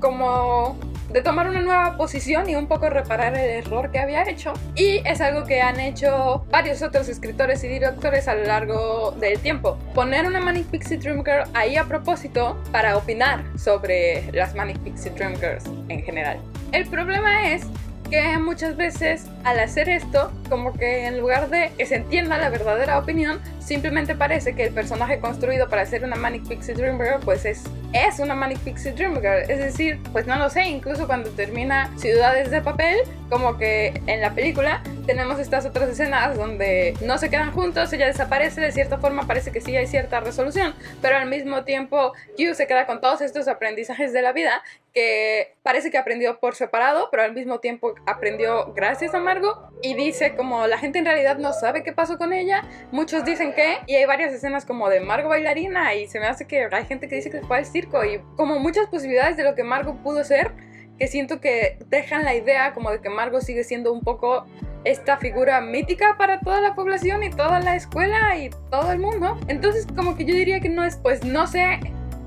como 0.00 0.78
de 1.10 1.22
tomar 1.22 1.48
una 1.48 1.60
nueva 1.60 1.96
posición 1.96 2.48
y 2.48 2.56
un 2.56 2.66
poco 2.66 2.90
reparar 2.90 3.34
el 3.36 3.64
error 3.64 3.90
que 3.90 3.98
había 3.98 4.28
hecho. 4.28 4.52
Y 4.74 5.00
es 5.04 5.20
algo 5.20 5.44
que 5.44 5.60
han 5.60 5.78
hecho 5.80 6.44
varios 6.50 6.82
otros 6.82 7.08
escritores 7.08 7.62
y 7.64 7.68
directores 7.68 8.28
a 8.28 8.34
lo 8.34 8.44
largo 8.44 9.12
del 9.12 9.38
tiempo. 9.38 9.78
Poner 9.94 10.26
una 10.26 10.40
Manic 10.40 10.66
Pixie 10.66 10.98
Dream 10.98 11.24
Girl 11.24 11.48
ahí 11.54 11.76
a 11.76 11.84
propósito 11.84 12.58
para 12.72 12.96
opinar 12.96 13.44
sobre 13.56 14.30
las 14.32 14.54
Manic 14.54 14.78
Pixie 14.80 15.12
Dream 15.12 15.36
Girls 15.36 15.64
en 15.88 16.02
general. 16.02 16.40
El 16.72 16.86
problema 16.86 17.50
es 17.52 17.66
que 18.08 18.38
muchas 18.38 18.76
veces 18.76 19.26
al 19.44 19.58
hacer 19.58 19.88
esto, 19.88 20.32
como 20.48 20.72
que 20.72 21.06
en 21.06 21.18
lugar 21.18 21.48
de 21.50 21.72
que 21.76 21.86
se 21.86 21.96
entienda 21.96 22.38
la 22.38 22.48
verdadera 22.48 22.98
opinión, 22.98 23.40
simplemente 23.58 24.14
parece 24.14 24.54
que 24.54 24.64
el 24.64 24.72
personaje 24.72 25.18
construido 25.18 25.68
para 25.68 25.84
ser 25.86 26.04
una 26.04 26.16
Manic 26.16 26.46
Pixie 26.46 26.74
Dream 26.74 26.98
Girl, 26.98 27.20
pues 27.24 27.44
es, 27.44 27.64
es 27.92 28.18
una 28.18 28.34
Manic 28.34 28.58
Pixie 28.60 28.92
Dream 28.92 29.16
Girl. 29.16 29.48
Es 29.48 29.58
decir, 29.58 30.00
pues 30.12 30.26
no 30.26 30.36
lo 30.36 30.48
sé, 30.50 30.64
incluso 30.64 31.06
cuando 31.06 31.30
termina 31.30 31.90
Ciudades 31.96 32.50
de 32.50 32.60
Papel, 32.60 32.98
como 33.28 33.56
que 33.58 34.00
en 34.06 34.20
la 34.20 34.32
película 34.32 34.82
tenemos 35.06 35.38
estas 35.38 35.64
otras 35.64 35.88
escenas 35.88 36.36
donde 36.36 36.94
no 37.02 37.16
se 37.18 37.30
quedan 37.30 37.52
juntos, 37.52 37.92
ella 37.92 38.06
desaparece, 38.06 38.60
de 38.60 38.72
cierta 38.72 38.98
forma 38.98 39.26
parece 39.26 39.52
que 39.52 39.60
sí 39.60 39.76
hay 39.76 39.86
cierta 39.86 40.20
resolución, 40.20 40.74
pero 41.00 41.16
al 41.16 41.28
mismo 41.28 41.64
tiempo 41.64 42.12
Yu 42.36 42.54
se 42.54 42.66
queda 42.66 42.86
con 42.86 43.00
todos 43.00 43.20
estos 43.20 43.48
aprendizajes 43.48 44.12
de 44.12 44.22
la 44.22 44.32
vida 44.32 44.62
que 44.92 45.54
parece 45.62 45.90
que 45.90 45.98
aprendió 45.98 46.40
por 46.40 46.54
separado, 46.54 47.08
pero 47.10 47.22
al 47.22 47.32
mismo 47.32 47.60
tiempo 47.60 47.94
aprendió 48.06 48.72
gracias 48.74 49.14
a 49.14 49.20
Margot 49.20 49.70
y 49.82 49.94
dice 49.94 50.34
como 50.34 50.66
la 50.66 50.78
gente 50.78 50.98
en 50.98 51.04
realidad 51.04 51.38
no 51.38 51.52
sabe 51.52 51.82
qué 51.82 51.92
pasó 51.92 52.18
con 52.18 52.32
ella, 52.32 52.64
muchos 52.90 53.24
dicen 53.24 53.52
que 53.54 53.78
y 53.86 53.94
hay 53.94 54.06
varias 54.06 54.32
escenas 54.32 54.64
como 54.64 54.88
de 54.88 55.00
Margot 55.00 55.30
bailarina 55.30 55.94
y 55.94 56.08
se 56.08 56.18
me 56.18 56.26
hace 56.26 56.46
que 56.46 56.68
hay 56.70 56.84
gente 56.86 57.08
que 57.08 57.16
dice 57.16 57.30
que 57.30 57.42
fue 57.42 57.58
al 57.58 57.66
circo 57.66 58.04
y 58.04 58.20
como 58.36 58.58
muchas 58.58 58.88
posibilidades 58.88 59.36
de 59.36 59.44
lo 59.44 59.54
que 59.54 59.62
Margot 59.62 60.02
pudo 60.02 60.24
ser 60.24 60.52
que 60.98 61.08
siento 61.08 61.40
que 61.40 61.78
dejan 61.88 62.24
la 62.24 62.34
idea 62.34 62.72
como 62.72 62.90
de 62.90 63.00
que 63.00 63.10
Margot 63.10 63.42
sigue 63.42 63.64
siendo 63.64 63.92
un 63.92 64.00
poco 64.00 64.46
esta 64.84 65.16
figura 65.16 65.60
mítica 65.60 66.16
para 66.16 66.40
toda 66.40 66.60
la 66.60 66.74
población 66.74 67.22
y 67.22 67.30
toda 67.30 67.60
la 67.60 67.74
escuela 67.74 68.36
y 68.36 68.50
todo 68.70 68.92
el 68.92 68.98
mundo. 68.98 69.38
Entonces 69.48 69.86
como 69.94 70.16
que 70.16 70.24
yo 70.24 70.34
diría 70.34 70.60
que 70.60 70.68
no 70.68 70.84
es, 70.84 70.96
pues 70.96 71.24
no 71.24 71.46
sé 71.46 71.80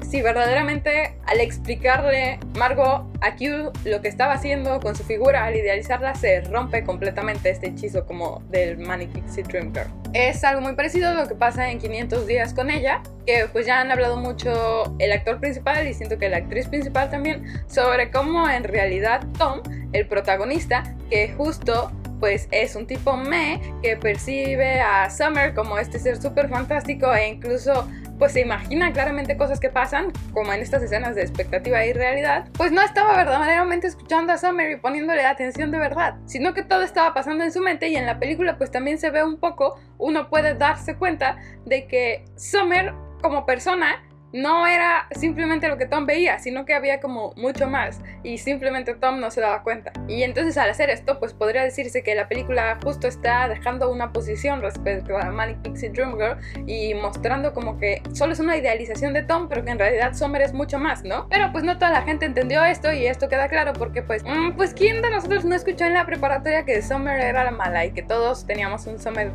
si 0.09 0.21
verdaderamente 0.21 1.15
al 1.27 1.39
explicarle 1.39 2.39
Margot 2.57 3.05
a 3.21 3.35
Q 3.35 3.71
lo 3.85 4.01
que 4.01 4.07
estaba 4.07 4.33
haciendo 4.33 4.79
con 4.79 4.95
su 4.95 5.03
figura 5.03 5.45
al 5.45 5.55
idealizarla 5.55 6.15
se 6.15 6.41
rompe 6.41 6.83
completamente 6.83 7.49
este 7.49 7.67
hechizo 7.67 8.05
como 8.05 8.41
del 8.49 8.77
Manic 8.77 9.11
Pixie 9.11 9.43
Dream 9.43 9.73
Girl. 9.73 9.98
Es 10.13 10.43
algo 10.43 10.61
muy 10.61 10.73
parecido 10.73 11.09
a 11.09 11.13
lo 11.13 11.27
que 11.27 11.35
pasa 11.35 11.69
en 11.69 11.77
500 11.77 12.25
días 12.25 12.53
con 12.53 12.71
ella, 12.71 13.03
que 13.27 13.47
pues 13.51 13.67
ya 13.67 13.79
han 13.79 13.91
hablado 13.91 14.17
mucho 14.17 14.95
el 14.97 15.11
actor 15.11 15.39
principal 15.39 15.87
y 15.87 15.93
siento 15.93 16.17
que 16.17 16.29
la 16.29 16.37
actriz 16.37 16.67
principal 16.67 17.11
también 17.11 17.45
sobre 17.67 18.09
cómo 18.09 18.49
en 18.49 18.63
realidad 18.63 19.21
Tom, 19.37 19.61
el 19.93 20.07
protagonista, 20.07 20.83
que 21.11 21.31
justo 21.33 21.91
pues 22.19 22.47
es 22.51 22.75
un 22.75 22.88
tipo 22.88 23.15
me 23.17 23.61
que 23.81 23.97
percibe 23.97 24.79
a 24.81 25.09
Summer 25.09 25.53
como 25.53 25.77
este 25.77 25.99
ser 25.99 26.21
súper 26.21 26.49
fantástico 26.49 27.13
e 27.13 27.27
incluso 27.27 27.88
pues 28.19 28.33
se 28.33 28.41
imagina 28.41 28.91
claramente 28.91 29.38
cosas 29.38 29.61
que 29.61 29.69
pasan, 29.69 30.11
como 30.33 30.51
en 30.51 30.61
estas 30.61 30.83
escenas 30.83 31.15
de 31.15 31.21
expectativa 31.21 31.85
y 31.85 31.93
realidad, 31.93 32.49
pues 32.57 32.71
no 32.71 32.81
estaba 32.81 33.15
verdaderamente 33.15 33.88
escuchando 33.88 34.33
a 34.33 34.38
Summer 34.38 34.69
y 34.69 34.75
poniéndole 34.75 35.25
atención 35.25 35.71
de 35.71 35.79
verdad, 35.79 36.15
sino 36.25 36.53
que 36.53 36.63
todo 36.63 36.81
estaba 36.83 37.13
pasando 37.13 37.45
en 37.45 37.53
su 37.53 37.61
mente 37.61 37.88
y 37.88 37.95
en 37.95 38.05
la 38.05 38.19
película 38.19 38.57
pues 38.57 38.71
también 38.71 38.97
se 38.97 39.09
ve 39.09 39.23
un 39.23 39.39
poco, 39.39 39.79
uno 39.97 40.29
puede 40.29 40.53
darse 40.53 40.97
cuenta 40.97 41.38
de 41.65 41.88
que 41.88 42.25
Summer 42.35 42.93
como 43.21 43.45
persona 43.45 44.03
no 44.33 44.67
era 44.67 45.07
simplemente 45.12 45.67
lo 45.67 45.77
que 45.77 45.86
Tom 45.86 46.05
veía, 46.05 46.39
sino 46.39 46.65
que 46.65 46.74
había 46.74 47.00
como 47.00 47.33
mucho 47.36 47.67
más 47.67 48.01
y 48.24 48.38
simplemente 48.38 48.93
Tom 48.95 49.19
no 49.19 49.31
se 49.31 49.41
daba 49.41 49.63
cuenta. 49.63 49.91
Y 50.07 50.24
entonces 50.24 50.57
al 50.57 50.69
hacer 50.69 50.89
esto, 50.89 51.19
pues 51.19 51.33
podría 51.33 51.63
decirse 51.63 52.03
que 52.03 52.15
la 52.15 52.27
película 52.27 52.77
justo 52.83 53.07
está 53.07 53.48
dejando 53.48 53.89
una 53.91 54.12
posición 54.12 54.62
respecto 54.62 55.17
a 55.17 55.31
Manic 55.31 55.62
Pixie 55.62 55.89
Dream 55.89 56.15
Girl 56.17 56.38
y 56.67 56.93
mostrando 56.93 57.53
como 57.53 57.77
que 57.77 58.01
solo 58.13 58.33
es 58.33 58.39
una 58.39 58.57
idealización 58.57 59.13
de 59.13 59.24
Tom, 59.24 59.48
pero 59.48 59.63
que 59.63 59.71
en 59.71 59.79
realidad 59.79 60.13
Summer 60.13 60.41
es 60.41 60.53
mucho 60.53 60.79
más, 60.79 61.03
¿no? 61.03 61.27
Pero 61.29 61.51
pues 61.51 61.63
no 61.63 61.77
toda 61.77 61.91
la 61.91 62.01
gente 62.03 62.25
entendió 62.25 62.63
esto 62.63 62.91
y 62.91 63.05
esto 63.05 63.29
queda 63.29 63.48
claro 63.48 63.74
porque 63.74 64.01
pues, 64.01 64.24
mm, 64.24 64.53
pues 64.55 64.74
quién 64.74 65.01
de 65.01 65.09
nosotros 65.09 65.45
no 65.45 65.55
escuchó 65.55 65.86
en 65.86 65.93
la 65.93 66.05
preparatoria 66.05 66.65
que 66.65 66.81
Summer 66.81 67.19
era 67.19 67.43
la 67.43 67.51
mala 67.51 67.86
y 67.86 67.91
que 67.91 68.03
todos 68.03 68.45
teníamos 68.45 68.86
un 68.88 69.00
Summer 69.00 69.31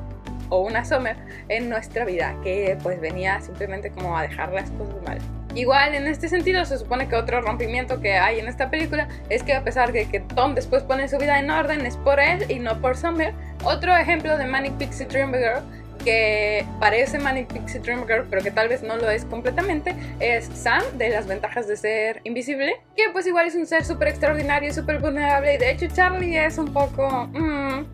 o 0.49 0.61
una 0.61 0.85
Summer 0.85 1.17
en 1.49 1.69
nuestra 1.69 2.05
vida 2.05 2.37
que 2.43 2.77
pues 2.83 3.01
venía 3.01 3.41
simplemente 3.41 3.91
como 3.91 4.17
a 4.17 4.23
dejar 4.23 4.53
las 4.53 4.71
cosas 4.73 5.03
mal. 5.05 5.19
Igual 5.55 5.95
en 5.95 6.09
este 6.09 6.29
sentido 6.29 6.65
se 6.65 6.79
supone 6.79 7.09
que 7.09 7.15
otro 7.15 7.41
rompimiento 7.41 8.01
que 8.01 8.15
hay 8.15 8.41
en 8.41 8.49
esta 8.49 8.71
película 8.71 9.09
es 9.29 9.45
que 9.45 9.55
a 9.55 9.63
pesar 9.63 9.93
de 9.93 10.07
que 10.07 10.19
Tom 10.21 10.55
después 10.55 10.83
pone 10.83 11.09
su 11.09 11.17
vida 11.19 11.39
en 11.39 11.49
orden 11.51 11.87
es 11.87 11.97
por 11.97 12.19
él 12.19 12.51
y 12.51 12.59
no 12.59 12.81
por 12.81 12.97
Summer. 12.97 13.33
Otro 13.63 13.97
ejemplo 13.97 14.37
de 14.37 14.47
Manic 14.47 14.73
Pixie 14.79 15.07
Dream 15.07 15.33
Girl 15.33 15.63
que 16.05 16.67
parece 16.81 17.19
Manic 17.19 17.53
Pixie 17.53 17.81
Dream 17.81 18.07
Girl, 18.07 18.27
pero 18.29 18.43
que 18.43 18.51
tal 18.51 18.69
vez 18.69 18.83
no 18.83 18.97
lo 18.97 19.11
es 19.11 19.25
completamente, 19.25 19.95
es 20.21 20.47
Sam, 20.47 20.83
de 20.99 21.09
las 21.09 21.27
ventajas 21.27 21.67
de 21.67 21.77
ser 21.77 22.21
invisible, 22.25 22.75
que 22.97 23.05
pues 23.13 23.27
igual 23.27 23.47
es 23.47 23.55
un 23.55 23.67
ser 23.67 23.85
súper 23.85 24.09
extraordinario 24.09 24.71
y 24.71 24.73
súper 24.73 24.99
vulnerable, 24.99 25.55
y 25.55 25.59
de 25.59 25.71
hecho 25.71 25.87
Charlie 25.87 26.37
es 26.37 26.59
un 26.59 26.73
poco... 26.73 27.29
Mm, 27.33 27.87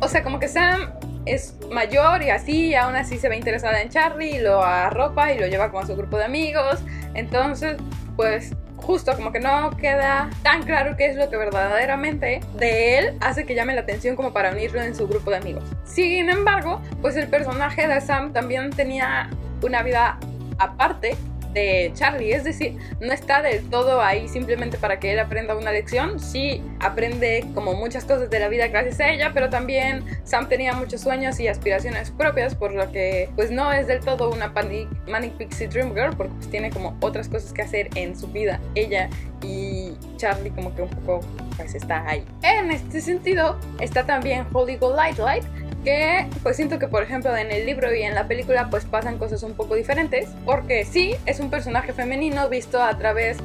o 0.00 0.08
sea, 0.08 0.22
como 0.22 0.38
que 0.38 0.48
Sam 0.48 0.90
es 1.26 1.56
mayor 1.70 2.22
y 2.22 2.30
así, 2.30 2.68
y 2.68 2.74
aún 2.74 2.96
así 2.96 3.18
se 3.18 3.28
ve 3.28 3.36
interesada 3.36 3.82
en 3.82 3.90
Charlie 3.90 4.36
y 4.36 4.38
lo 4.38 4.62
arropa 4.62 5.32
y 5.32 5.38
lo 5.38 5.46
lleva 5.46 5.70
como 5.70 5.82
a 5.82 5.86
su 5.86 5.96
grupo 5.96 6.16
de 6.16 6.24
amigos. 6.24 6.80
Entonces, 7.14 7.76
pues 8.16 8.54
justo 8.76 9.14
como 9.16 9.32
que 9.32 9.40
no 9.40 9.76
queda 9.76 10.30
tan 10.42 10.62
claro 10.62 10.96
qué 10.96 11.06
es 11.06 11.16
lo 11.16 11.28
que 11.28 11.36
verdaderamente 11.36 12.40
de 12.54 12.98
él 12.98 13.18
hace 13.20 13.44
que 13.44 13.54
llame 13.54 13.74
la 13.74 13.80
atención 13.80 14.14
como 14.14 14.32
para 14.32 14.52
unirlo 14.52 14.80
en 14.80 14.94
su 14.94 15.08
grupo 15.08 15.30
de 15.30 15.38
amigos. 15.38 15.64
Sin 15.84 16.30
embargo, 16.30 16.80
pues 17.02 17.16
el 17.16 17.28
personaje 17.28 17.88
de 17.88 18.00
Sam 18.00 18.32
también 18.32 18.70
tenía 18.70 19.28
una 19.62 19.82
vida 19.82 20.18
aparte 20.58 21.16
de 21.56 21.90
Charlie, 21.94 22.32
es 22.32 22.44
decir, 22.44 22.76
no 23.00 23.12
está 23.12 23.40
del 23.40 23.64
todo 23.70 24.02
ahí 24.02 24.28
simplemente 24.28 24.76
para 24.76 25.00
que 25.00 25.12
él 25.12 25.18
aprenda 25.18 25.56
una 25.56 25.72
lección, 25.72 26.20
sí 26.20 26.62
aprende 26.80 27.46
como 27.54 27.72
muchas 27.72 28.04
cosas 28.04 28.28
de 28.28 28.38
la 28.38 28.48
vida 28.48 28.68
gracias 28.68 29.00
a 29.00 29.08
ella, 29.08 29.30
pero 29.32 29.48
también 29.48 30.04
Sam 30.24 30.48
tenía 30.48 30.74
muchos 30.74 31.00
sueños 31.00 31.40
y 31.40 31.48
aspiraciones 31.48 32.10
propias, 32.10 32.54
por 32.54 32.74
lo 32.74 32.92
que 32.92 33.30
pues 33.36 33.50
no 33.50 33.72
es 33.72 33.86
del 33.86 34.00
todo 34.00 34.30
una 34.30 34.48
Manic, 34.48 35.32
Pixie 35.38 35.68
Dream 35.68 35.94
Girl, 35.94 36.14
porque 36.14 36.34
pues 36.34 36.50
tiene 36.50 36.70
como 36.70 36.94
otras 37.00 37.28
cosas 37.28 37.52
que 37.54 37.62
hacer 37.62 37.88
en 37.94 38.18
su 38.18 38.28
vida, 38.28 38.60
ella 38.74 39.08
y 39.42 39.94
Charlie 40.18 40.50
como 40.50 40.74
que 40.74 40.82
un 40.82 40.90
poco 40.90 41.20
pues 41.56 41.74
está 41.74 42.06
ahí. 42.06 42.22
En 42.42 42.70
este 42.70 43.00
sentido 43.00 43.58
está 43.80 44.04
también 44.04 44.46
Holy 44.52 44.76
Go 44.76 44.94
Light 44.94 45.18
Light, 45.18 45.44
que 45.86 46.26
pues 46.42 46.56
siento 46.56 46.80
que 46.80 46.88
por 46.88 47.04
ejemplo 47.04 47.34
en 47.36 47.52
el 47.52 47.64
libro 47.64 47.94
y 47.94 48.02
en 48.02 48.16
la 48.16 48.26
película 48.26 48.68
pues 48.70 48.84
pasan 48.84 49.18
cosas 49.18 49.44
un 49.44 49.54
poco 49.54 49.76
diferentes 49.76 50.28
porque 50.44 50.84
sí 50.84 51.14
es 51.26 51.38
un 51.38 51.48
personaje 51.48 51.92
femenino 51.92 52.48
visto 52.48 52.82
a 52.82 52.98
través 52.98 53.36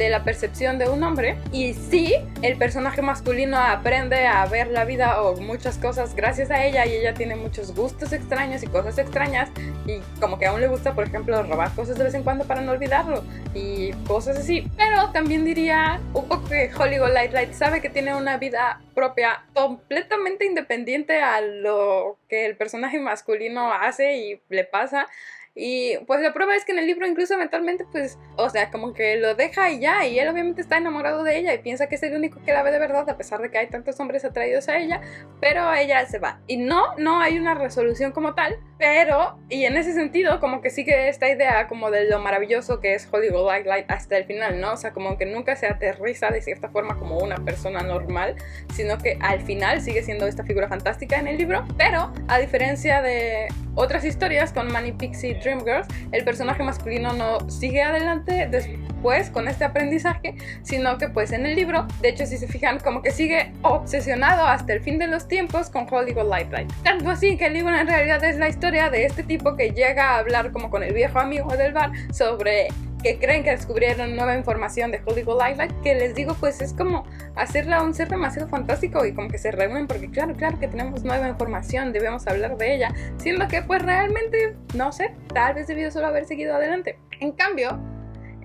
de 0.00 0.08
la 0.08 0.24
percepción 0.24 0.78
de 0.78 0.88
un 0.88 1.02
hombre. 1.02 1.36
Y 1.52 1.74
sí 1.74 2.14
el 2.42 2.56
personaje 2.56 3.02
masculino 3.02 3.58
aprende 3.58 4.26
a 4.26 4.46
ver 4.46 4.68
la 4.68 4.86
vida 4.86 5.22
o 5.22 5.36
muchas 5.36 5.76
cosas 5.76 6.14
gracias 6.16 6.50
a 6.50 6.64
ella 6.64 6.86
y 6.86 6.94
ella 6.94 7.12
tiene 7.12 7.36
muchos 7.36 7.74
gustos 7.74 8.12
extraños 8.12 8.62
y 8.62 8.66
cosas 8.66 8.96
extrañas 8.96 9.50
y 9.86 9.98
como 10.18 10.38
que 10.38 10.46
aún 10.46 10.60
le 10.60 10.68
gusta 10.68 10.94
por 10.94 11.06
ejemplo 11.06 11.42
robar 11.42 11.70
cosas 11.74 11.98
de 11.98 12.04
vez 12.04 12.14
en 12.14 12.22
cuando 12.22 12.44
para 12.44 12.62
no 12.62 12.72
olvidarlo 12.72 13.22
y 13.54 13.92
cosas 14.06 14.38
así. 14.38 14.66
Pero 14.76 15.10
también 15.10 15.44
diría 15.44 16.00
un 16.14 16.26
poco 16.28 16.48
que 16.48 16.70
Hollywood 16.74 17.12
Light 17.12 17.32
Light 17.32 17.52
sabe 17.52 17.82
que 17.82 17.90
tiene 17.90 18.14
una 18.14 18.38
vida 18.38 18.80
propia 18.94 19.44
completamente 19.52 20.46
independiente 20.46 21.20
a 21.20 21.42
lo 21.42 22.19
que 22.30 22.46
el 22.46 22.56
personaje 22.56 22.98
masculino 22.98 23.72
hace 23.72 24.16
y 24.16 24.40
le 24.48 24.64
pasa 24.64 25.08
y 25.54 25.98
pues 26.06 26.20
la 26.20 26.32
prueba 26.32 26.54
es 26.54 26.64
que 26.64 26.72
en 26.72 26.78
el 26.78 26.86
libro 26.86 27.06
incluso 27.06 27.36
mentalmente 27.36 27.84
pues, 27.90 28.18
o 28.36 28.48
sea, 28.50 28.70
como 28.70 28.92
que 28.92 29.16
lo 29.16 29.34
deja 29.34 29.70
y 29.70 29.80
ya, 29.80 30.06
y 30.06 30.18
él 30.18 30.28
obviamente 30.28 30.60
está 30.60 30.76
enamorado 30.76 31.24
de 31.24 31.38
ella 31.38 31.52
y 31.52 31.58
piensa 31.58 31.88
que 31.88 31.96
es 31.96 32.02
el 32.04 32.14
único 32.14 32.40
que 32.44 32.52
la 32.52 32.62
ve 32.62 32.70
de 32.70 32.78
verdad, 32.78 33.08
a 33.10 33.16
pesar 33.16 33.40
de 33.40 33.50
que 33.50 33.58
hay 33.58 33.66
tantos 33.66 33.98
hombres 33.98 34.24
atraídos 34.24 34.68
a 34.68 34.78
ella, 34.78 35.00
pero 35.40 35.72
ella 35.74 36.06
se 36.06 36.20
va. 36.20 36.40
Y 36.46 36.56
no, 36.56 36.96
no 36.98 37.20
hay 37.20 37.36
una 37.36 37.54
resolución 37.54 38.12
como 38.12 38.34
tal, 38.34 38.58
pero, 38.78 39.38
y 39.48 39.64
en 39.64 39.76
ese 39.76 39.92
sentido, 39.92 40.38
como 40.38 40.62
que 40.62 40.70
sigue 40.70 41.08
esta 41.08 41.28
idea 41.28 41.66
como 41.66 41.90
de 41.90 42.08
lo 42.08 42.20
maravilloso 42.20 42.80
que 42.80 42.94
es 42.94 43.08
Hollywood 43.10 43.46
Light 43.46 43.66
Light 43.66 43.90
hasta 43.90 44.16
el 44.16 44.24
final, 44.24 44.60
¿no? 44.60 44.74
O 44.74 44.76
sea, 44.76 44.92
como 44.92 45.18
que 45.18 45.26
nunca 45.26 45.56
se 45.56 45.66
aterriza 45.66 46.30
de 46.30 46.42
cierta 46.42 46.68
forma 46.68 46.96
como 46.96 47.18
una 47.18 47.36
persona 47.36 47.82
normal, 47.82 48.36
sino 48.74 48.98
que 48.98 49.18
al 49.20 49.40
final 49.40 49.80
sigue 49.80 50.02
siendo 50.02 50.28
esta 50.28 50.44
figura 50.44 50.68
fantástica 50.68 51.18
en 51.18 51.26
el 51.26 51.36
libro, 51.36 51.66
pero 51.76 52.12
a 52.28 52.38
diferencia 52.38 53.02
de 53.02 53.48
otras 53.74 54.04
historias 54.04 54.52
con 54.52 54.70
Manny 54.72 54.92
Pixie 54.92 55.34
Dream 55.34 55.60
Girls, 55.60 55.86
el 56.12 56.24
personaje 56.24 56.62
masculino 56.62 57.12
no 57.12 57.48
sigue 57.48 57.82
adelante 57.82 58.48
después 58.50 59.30
con 59.30 59.48
este 59.48 59.64
aprendizaje, 59.64 60.34
sino 60.62 60.98
que 60.98 61.08
pues 61.08 61.32
en 61.32 61.46
el 61.46 61.56
libro, 61.56 61.86
de 62.00 62.10
hecho 62.10 62.26
si 62.26 62.36
se 62.36 62.46
fijan, 62.46 62.78
como 62.80 63.02
que 63.02 63.10
sigue 63.10 63.52
obsesionado 63.62 64.44
hasta 64.44 64.72
el 64.72 64.80
fin 64.80 64.98
de 64.98 65.06
los 65.06 65.28
tiempos 65.28 65.70
con 65.70 65.86
Hollywood 65.90 66.28
Light 66.28 66.52
Light. 66.52 66.72
Tanto 66.82 67.10
así 67.10 67.36
que 67.36 67.46
el 67.46 67.54
libro 67.54 67.74
en 67.76 67.86
realidad 67.86 68.22
es 68.24 68.36
la 68.36 68.48
historia 68.48 68.90
de 68.90 69.06
este 69.06 69.22
tipo 69.22 69.56
que 69.56 69.70
llega 69.70 70.10
a 70.10 70.18
hablar 70.18 70.52
como 70.52 70.70
con 70.70 70.82
el 70.82 70.92
viejo 70.92 71.18
amigo 71.18 71.56
del 71.56 71.72
bar 71.72 71.92
sobre 72.12 72.68
que 73.02 73.18
creen 73.18 73.42
que 73.44 73.50
descubrieron 73.50 74.16
nueva 74.16 74.36
información 74.36 74.90
de 74.90 75.00
Holy 75.04 75.22
Lilac, 75.22 75.80
que 75.82 75.94
les 75.94 76.14
digo, 76.14 76.34
pues 76.38 76.60
es 76.60 76.72
como 76.72 77.04
hacerla 77.36 77.82
un 77.82 77.94
ser 77.94 78.08
demasiado 78.08 78.48
fantástico 78.48 79.04
y 79.04 79.14
como 79.14 79.28
que 79.28 79.38
se 79.38 79.50
reúnen 79.50 79.86
porque 79.86 80.10
claro, 80.10 80.34
claro 80.34 80.58
que 80.58 80.68
tenemos 80.68 81.04
nueva 81.04 81.28
información, 81.28 81.92
debemos 81.92 82.26
hablar 82.26 82.56
de 82.56 82.74
ella, 82.74 82.94
siendo 83.16 83.48
que 83.48 83.62
pues 83.62 83.82
realmente, 83.82 84.56
no 84.74 84.92
sé, 84.92 85.14
tal 85.32 85.54
vez 85.54 85.66
debido 85.66 85.90
solo 85.90 86.08
haber 86.08 86.24
seguido 86.26 86.54
adelante. 86.54 86.98
En 87.20 87.32
cambio, 87.32 87.78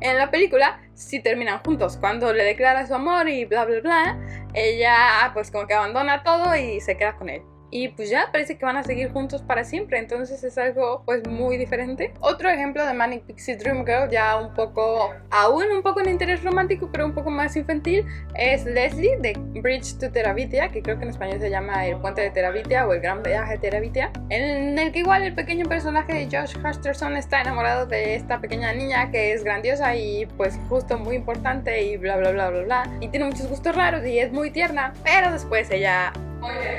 en 0.01 0.17
la 0.17 0.31
película 0.31 0.79
sí 0.93 1.21
terminan 1.21 1.59
juntos. 1.63 1.97
Cuando 1.97 2.33
le 2.33 2.43
declara 2.43 2.85
su 2.87 2.93
amor 2.93 3.29
y 3.29 3.45
bla 3.45 3.65
bla 3.65 3.81
bla, 3.81 4.19
ella 4.53 4.95
pues 5.33 5.51
como 5.51 5.67
que 5.67 5.73
abandona 5.73 6.23
todo 6.23 6.55
y 6.55 6.79
se 6.81 6.97
queda 6.97 7.15
con 7.15 7.29
él 7.29 7.41
y 7.75 7.89
pues 7.89 8.09
ya 8.09 8.29
parece 8.31 8.57
que 8.57 8.65
van 8.65 8.77
a 8.77 8.83
seguir 8.83 9.11
juntos 9.11 9.41
para 9.41 9.65
siempre, 9.65 9.99
entonces 9.99 10.41
es 10.45 10.57
algo 10.57 11.03
pues 11.05 11.27
muy 11.27 11.57
diferente. 11.57 12.13
Otro 12.21 12.49
ejemplo 12.49 12.85
de 12.85 12.93
Manic 12.93 13.23
Pixie 13.23 13.57
Dream 13.57 13.85
Girl, 13.85 14.09
ya 14.09 14.37
un 14.37 14.53
poco, 14.53 15.13
aún 15.29 15.65
un 15.75 15.83
poco 15.83 15.99
en 15.99 16.09
interés 16.09 16.41
romántico, 16.41 16.87
pero 16.89 17.05
un 17.05 17.13
poco 17.13 17.29
más 17.29 17.53
infantil, 17.57 18.05
es 18.35 18.63
Leslie 18.63 19.17
de 19.19 19.33
Bridge 19.61 19.97
to 19.99 20.09
Terabitia, 20.09 20.69
que 20.69 20.81
creo 20.81 20.97
que 20.97 21.03
en 21.03 21.09
español 21.09 21.41
se 21.41 21.49
llama 21.49 21.85
El 21.85 21.97
Puente 21.97 22.21
de 22.21 22.29
Terabitia 22.29 22.87
o 22.87 22.93
El 22.93 23.01
Gran 23.01 23.21
Viaje 23.21 23.55
de 23.55 23.59
Terabitia, 23.59 24.09
en 24.29 24.79
el 24.79 24.93
que 24.93 24.99
igual 24.99 25.23
el 25.23 25.35
pequeño 25.35 25.65
personaje 25.65 26.13
de 26.13 26.25
Josh 26.31 26.55
Hutcherson 26.57 27.17
está 27.17 27.41
enamorado 27.41 27.87
de 27.87 28.15
esta 28.15 28.39
pequeña 28.39 28.71
niña 28.71 29.11
que 29.11 29.33
es 29.33 29.43
grandiosa 29.43 29.97
y 29.97 30.27
pues 30.37 30.57
justo 30.69 30.97
muy 30.97 31.17
importante 31.17 31.83
y 31.83 31.97
bla 31.97 32.15
bla 32.15 32.31
bla 32.31 32.51
bla 32.51 32.63
bla, 32.63 32.97
y 33.01 33.09
tiene 33.09 33.25
muchos 33.25 33.49
gustos 33.49 33.75
raros 33.75 34.05
y 34.05 34.17
es 34.19 34.31
muy 34.31 34.49
tierna, 34.49 34.93
pero 35.03 35.29
después 35.29 35.69
ella 35.71 36.13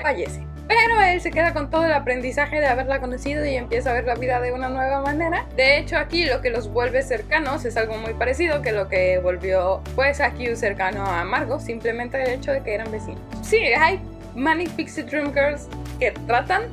fallece. 0.00 0.55
Pero 0.68 1.00
él 1.00 1.20
se 1.20 1.30
queda 1.30 1.52
con 1.52 1.70
todo 1.70 1.84
el 1.84 1.92
aprendizaje 1.92 2.60
de 2.60 2.66
haberla 2.66 3.00
conocido 3.00 3.44
y 3.46 3.54
empieza 3.54 3.90
a 3.90 3.94
ver 3.94 4.04
la 4.04 4.14
vida 4.14 4.40
de 4.40 4.52
una 4.52 4.68
nueva 4.68 5.00
manera. 5.00 5.46
De 5.56 5.78
hecho, 5.78 5.96
aquí 5.96 6.24
lo 6.24 6.40
que 6.40 6.50
los 6.50 6.68
vuelve 6.68 7.02
cercanos 7.02 7.64
es 7.64 7.76
algo 7.76 7.96
muy 7.96 8.14
parecido 8.14 8.62
que 8.62 8.72
lo 8.72 8.88
que 8.88 9.18
volvió 9.18 9.82
pues 9.94 10.20
a 10.20 10.30
Q 10.32 10.56
cercano 10.56 11.06
a 11.06 11.24
Margo, 11.24 11.60
simplemente 11.60 12.20
el 12.22 12.30
hecho 12.30 12.52
de 12.52 12.62
que 12.62 12.74
eran 12.74 12.90
vecinos. 12.90 13.20
Sí, 13.42 13.58
hay 13.58 14.00
Manic 14.34 14.70
Pixie 14.70 15.04
Dream 15.04 15.32
Girls 15.32 15.68
que 16.00 16.10
tratan 16.26 16.64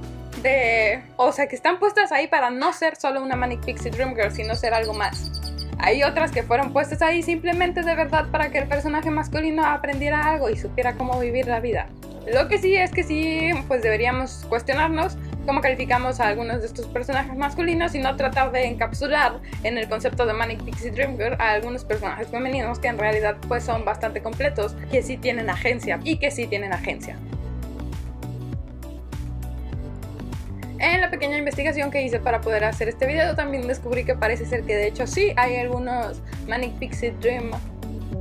de... 0.42 1.04
O 1.18 1.32
sea, 1.32 1.48
que 1.48 1.56
están 1.56 1.80
puestas 1.80 2.12
ahí 2.12 2.28
para 2.28 2.50
no 2.50 2.74
ser 2.74 2.96
solo 2.96 3.22
una 3.22 3.36
Manic 3.36 3.64
Pixie 3.64 3.92
Dream 3.92 4.16
Girl, 4.16 4.32
sino 4.32 4.56
ser 4.56 4.74
algo 4.74 4.94
más. 4.94 5.32
Hay 5.80 6.04
otras 6.04 6.32
que 6.32 6.44
fueron 6.44 6.72
puestas 6.72 7.02
ahí 7.02 7.22
simplemente 7.22 7.82
de 7.82 7.96
verdad 7.96 8.28
para 8.32 8.50
que 8.50 8.58
el 8.58 8.68
personaje 8.68 9.10
masculino 9.10 9.66
aprendiera 9.66 10.30
algo 10.30 10.50
y 10.50 10.58
supiera 10.58 10.94
cómo 10.94 11.20
vivir 11.20 11.48
la 11.48 11.60
vida. 11.60 11.88
Lo 12.32 12.48
que 12.48 12.58
sí 12.58 12.76
es 12.76 12.92
que 12.92 13.04
sí, 13.04 13.50
pues 13.68 13.82
deberíamos 13.82 14.46
cuestionarnos 14.48 15.18
cómo 15.46 15.60
calificamos 15.60 16.22
a 16.22 16.30
algunos 16.30 16.62
de 16.62 16.68
estos 16.68 16.86
personajes 16.88 17.36
masculinos 17.36 17.94
y 17.96 18.00
no 18.00 18.16
tratar 18.16 18.52
de 18.54 18.66
encapsular 18.66 19.42
en 19.64 19.78
el 19.78 19.90
concepto 19.90 20.26
de 20.26 20.34
Manic 20.34 20.64
Pixie 20.64 20.92
Dream 20.92 21.18
Girl 21.18 21.36
a 21.40 21.52
algunos 21.52 21.84
personajes 21.84 22.30
femeninos 22.30 22.80
que 22.80 22.88
en 22.88 22.98
realidad 22.98 23.36
pues 23.48 23.64
son 23.64 23.84
bastante 23.84 24.22
completos, 24.22 24.74
que 24.90 25.04
sí 25.04 25.18
tienen 25.18 25.50
agencia 25.50 26.00
y 26.06 26.18
que 26.18 26.32
sí 26.32 26.48
tienen 26.48 26.72
agencia. 26.72 27.18
En 30.80 31.02
la 31.02 31.10
pequeña 31.10 31.38
investigación 31.38 31.92
que 31.92 32.02
hice 32.02 32.20
para 32.20 32.42
poder 32.42 32.64
hacer 32.64 32.90
este 32.90 33.06
video 33.06 33.36
también 33.36 33.68
descubrí 33.68 34.06
que 34.06 34.16
parece 34.16 34.46
ser 34.46 34.64
que 34.64 34.76
de 34.76 34.88
hecho 34.88 35.08
sí 35.08 35.34
hay 35.36 35.58
algunos 35.58 36.22
Manic 36.48 36.74
Pixie 36.74 37.12
Dream 37.22 37.52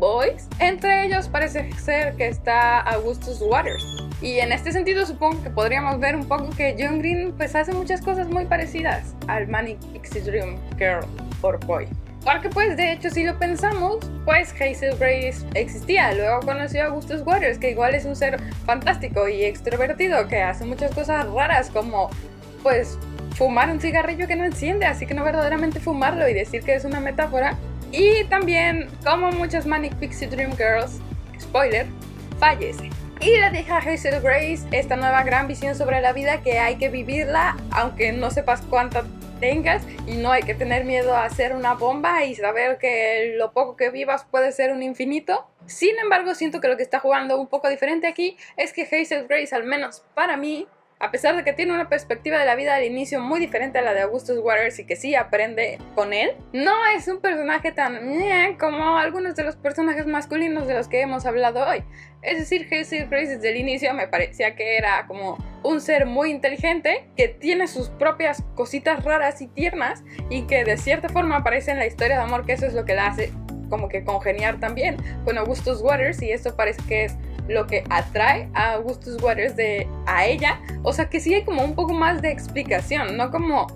Boys. 0.03 0.49
Entre 0.59 1.07
ellos 1.07 1.29
parece 1.29 1.71
ser 1.75 2.17
que 2.17 2.27
está 2.27 2.81
Augustus 2.81 3.41
Waters. 3.41 3.87
Y 4.21 4.41
en 4.41 4.51
este 4.51 4.73
sentido 4.73 5.07
supongo 5.07 5.41
que 5.45 5.51
podríamos 5.51 6.01
ver 6.01 6.17
un 6.17 6.27
poco 6.27 6.51
que 6.51 6.75
John 6.77 6.99
Green 6.99 7.33
pues 7.37 7.55
hace 7.55 7.73
muchas 7.73 8.01
cosas 8.01 8.27
muy 8.29 8.45
parecidas 8.47 9.15
al 9.29 9.47
Manic 9.47 9.79
Pixie 9.93 10.23
Dream 10.23 10.59
Girl 10.77 11.07
or 11.43 11.65
Boy. 11.67 11.87
Porque 12.25 12.49
pues 12.49 12.77
de 12.77 12.95
hecho 12.95 13.11
si 13.11 13.23
lo 13.23 13.39
pensamos, 13.39 13.99
pues 14.25 14.53
Hazel 14.55 14.97
Grace 14.99 15.47
existía, 15.55 16.13
luego 16.15 16.41
conoció 16.41 16.83
a 16.83 16.87
Augustus 16.87 17.23
Waters, 17.25 17.59
que 17.59 17.71
igual 17.71 17.95
es 17.95 18.05
un 18.05 18.17
ser 18.17 18.43
fantástico 18.67 19.29
y 19.29 19.45
extrovertido, 19.45 20.27
que 20.27 20.43
hace 20.43 20.65
muchas 20.65 20.93
cosas 20.93 21.31
raras 21.31 21.71
como 21.71 22.11
pues 22.65 22.99
fumar 23.35 23.71
un 23.71 23.81
cigarrillo 23.81 24.27
que 24.27 24.37
no 24.37 24.45
enciende, 24.45 24.87
así 24.87 25.07
que 25.07 25.15
no 25.15 25.25
verdaderamente 25.25 25.81
fumarlo 25.81 26.29
y 26.29 26.35
decir 26.35 26.63
que 26.63 26.75
es 26.75 26.85
una 26.85 27.01
metáfora, 27.01 27.57
y 27.93 28.25
también, 28.25 28.89
como 29.05 29.31
muchas 29.33 29.67
Manic 29.67 29.95
Pixie 29.97 30.27
Dream 30.27 30.57
Girls, 30.57 31.01
spoiler, 31.39 31.87
fallece. 32.39 32.91
Y 33.21 33.39
le 33.39 33.51
deja 33.51 33.77
a 33.77 33.79
Hazel 33.79 34.21
Grace 34.21 34.67
esta 34.73 34.97
nueva 34.97 35.23
gran 35.23 35.47
visión 35.47 35.77
sobre 35.77 36.01
la 36.01 36.13
vida 36.13 36.43
que 36.43 36.59
hay 36.59 36.77
que 36.77 36.89
vivirla, 36.89 37.57
aunque 37.71 38.11
no 38.13 38.31
sepas 38.31 38.63
cuánta 38.63 39.05
tengas, 39.39 39.83
y 40.07 40.17
no 40.17 40.33
hay 40.33 40.43
que 40.43 40.55
tener 40.55 40.85
miedo 40.85 41.15
a 41.15 41.25
hacer 41.25 41.55
una 41.55 41.75
bomba 41.75 42.25
y 42.25 42.35
saber 42.35 42.79
que 42.79 43.35
lo 43.37 43.53
poco 43.53 43.77
que 43.77 43.91
vivas 43.91 44.25
puede 44.25 44.53
ser 44.53 44.73
un 44.73 44.83
infinito. 44.83 45.47
Sin 45.67 45.99
embargo, 45.99 46.35
siento 46.35 46.61
que 46.61 46.69
lo 46.69 46.77
que 46.77 46.83
está 46.83 46.99
jugando 46.99 47.39
un 47.39 47.47
poco 47.47 47.69
diferente 47.69 48.07
aquí 48.07 48.37
es 48.57 48.73
que 48.73 48.83
Hazel 48.83 49.29
Grace, 49.29 49.55
al 49.55 49.65
menos 49.65 50.03
para 50.15 50.37
mí, 50.37 50.67
a 51.03 51.11
pesar 51.11 51.37
de 51.37 51.43
que 51.43 51.53
tiene 51.53 51.75
una 51.75 51.89
perspectiva 51.89 52.39
de 52.39 52.47
la 52.47 52.55
vida 52.55 52.77
al 52.77 52.85
inicio 52.85 53.21
muy 53.21 53.41
diferente 53.41 53.81
a 53.81 53.83
la 53.83 53.93
de 53.93 54.03
Augustus 54.03 54.39
Waters 54.39 54.79
y 54.79 54.85
que 54.85 54.95
sí 54.95 55.17
aprende 55.17 55.79
con 55.97 56.13
él, 56.13 56.31
no 56.53 56.73
es 56.97 57.09
un 57.09 57.21
personaje 57.21 57.73
tan 57.73 57.99
como 58.57 58.97
algunos 58.97 59.35
de 59.35 59.43
los 59.43 59.57
personajes 59.57 60.07
masculinos 60.07 60.69
de 60.69 60.75
los 60.75 60.87
que 60.87 61.01
hemos 61.01 61.27
hablado 61.27 61.67
hoy. 61.67 61.83
Es 62.23 62.39
decir, 62.39 62.69
Hazel 62.71 63.09
Grace 63.09 63.35
desde 63.35 63.51
el 63.51 63.57
inicio 63.57 63.93
me 63.95 64.07
parecía 64.07 64.55
que 64.55 64.77
era 64.77 65.05
como 65.09 65.39
un 65.65 65.81
ser 65.81 66.07
muy 66.07 66.31
inteligente, 66.31 67.09
que 67.17 67.27
tiene 67.27 67.67
sus 67.67 67.89
propias 67.89 68.45
cositas 68.55 69.05
raras 69.05 69.43
y 69.43 69.49
tiernas 69.49 70.05
y 70.31 70.43
que 70.47 70.65
de 70.65 70.77
cierta 70.77 71.09
forma 71.09 71.39
aparece 71.39 71.73
en 71.73 71.79
la 71.79 71.87
historia 71.87 72.17
de 72.17 72.23
amor, 72.23 72.47
que 72.47 72.53
eso 72.53 72.67
es 72.67 72.75
lo 72.75 72.85
que 72.85 72.95
la 72.95 73.09
hace 73.09 73.33
como 73.73 73.89
que 73.89 74.05
congeniar 74.05 74.61
también 74.61 74.99
con 75.25 75.39
Augustus 75.39 75.81
Waters 75.81 76.21
y 76.21 76.31
esto 76.31 76.55
parece 76.55 76.83
que 76.87 77.07
es 77.07 77.17
lo 77.49 77.67
que 77.67 77.85
atrae 77.91 78.49
a 78.55 78.75
Augustus 78.75 79.23
Waters 79.23 79.57
de, 79.57 79.87
a 80.07 80.27
ella. 80.27 80.61
O 80.83 80.93
sea 80.93 81.09
que 81.09 81.21
sí 81.21 81.35
hay 81.35 81.45
como 81.45 81.65
un 81.65 81.75
poco 81.75 81.93
más 81.93 82.23
de 82.23 82.31
explicación, 82.31 83.17
no 83.17 83.31
como 83.31 83.67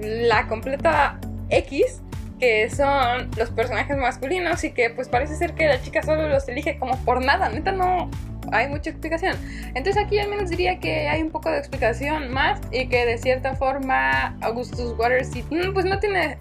la 0.00 0.46
completa 0.46 1.18
X 1.50 2.02
que 2.38 2.68
son 2.68 3.30
los 3.36 3.50
personajes 3.50 3.96
masculinos 3.96 4.62
y 4.64 4.72
que 4.72 4.90
pues 4.90 5.08
parece 5.08 5.36
ser 5.36 5.54
que 5.54 5.66
la 5.66 5.80
chica 5.80 6.02
solo 6.02 6.28
los 6.28 6.46
elige 6.48 6.78
como 6.78 6.96
por 6.98 7.24
nada, 7.24 7.48
neta 7.48 7.72
no 7.72 8.10
hay 8.52 8.68
mucha 8.68 8.90
explicación. 8.90 9.36
Entonces 9.74 9.96
aquí 9.96 10.18
al 10.18 10.28
menos 10.28 10.50
diría 10.50 10.78
que 10.78 11.08
hay 11.08 11.22
un 11.22 11.30
poco 11.30 11.50
de 11.50 11.58
explicación 11.58 12.30
más 12.32 12.60
y 12.70 12.88
que 12.88 13.06
de 13.06 13.18
cierta 13.18 13.54
forma 13.54 14.36
Augustus 14.42 14.94
Waters 14.98 15.30
mm, 15.34 15.72
pues 15.72 15.86
no 15.86 15.98
tiene 15.98 16.38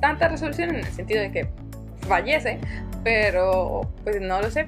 tanta 0.00 0.28
resolución 0.28 0.70
en 0.70 0.76
el 0.76 0.86
sentido 0.86 1.20
de 1.20 1.30
que 1.30 1.48
fallece, 2.08 2.58
pero 3.04 3.88
pues 4.04 4.20
no 4.20 4.40
lo 4.40 4.50
sé 4.50 4.66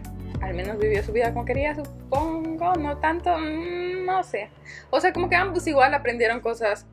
al 0.48 0.54
menos 0.54 0.78
vivió 0.78 1.02
su 1.02 1.12
vida 1.12 1.32
como 1.32 1.44
quería, 1.44 1.74
supongo, 1.74 2.74
no 2.74 2.96
tanto, 2.98 3.36
mm, 3.36 4.06
no 4.06 4.22
sé. 4.24 4.48
O 4.90 4.98
sea, 4.98 5.12
como 5.12 5.28
que 5.28 5.36
ambos 5.36 5.66
igual 5.66 5.92
aprendieron 5.92 6.40
cosas 6.40 6.86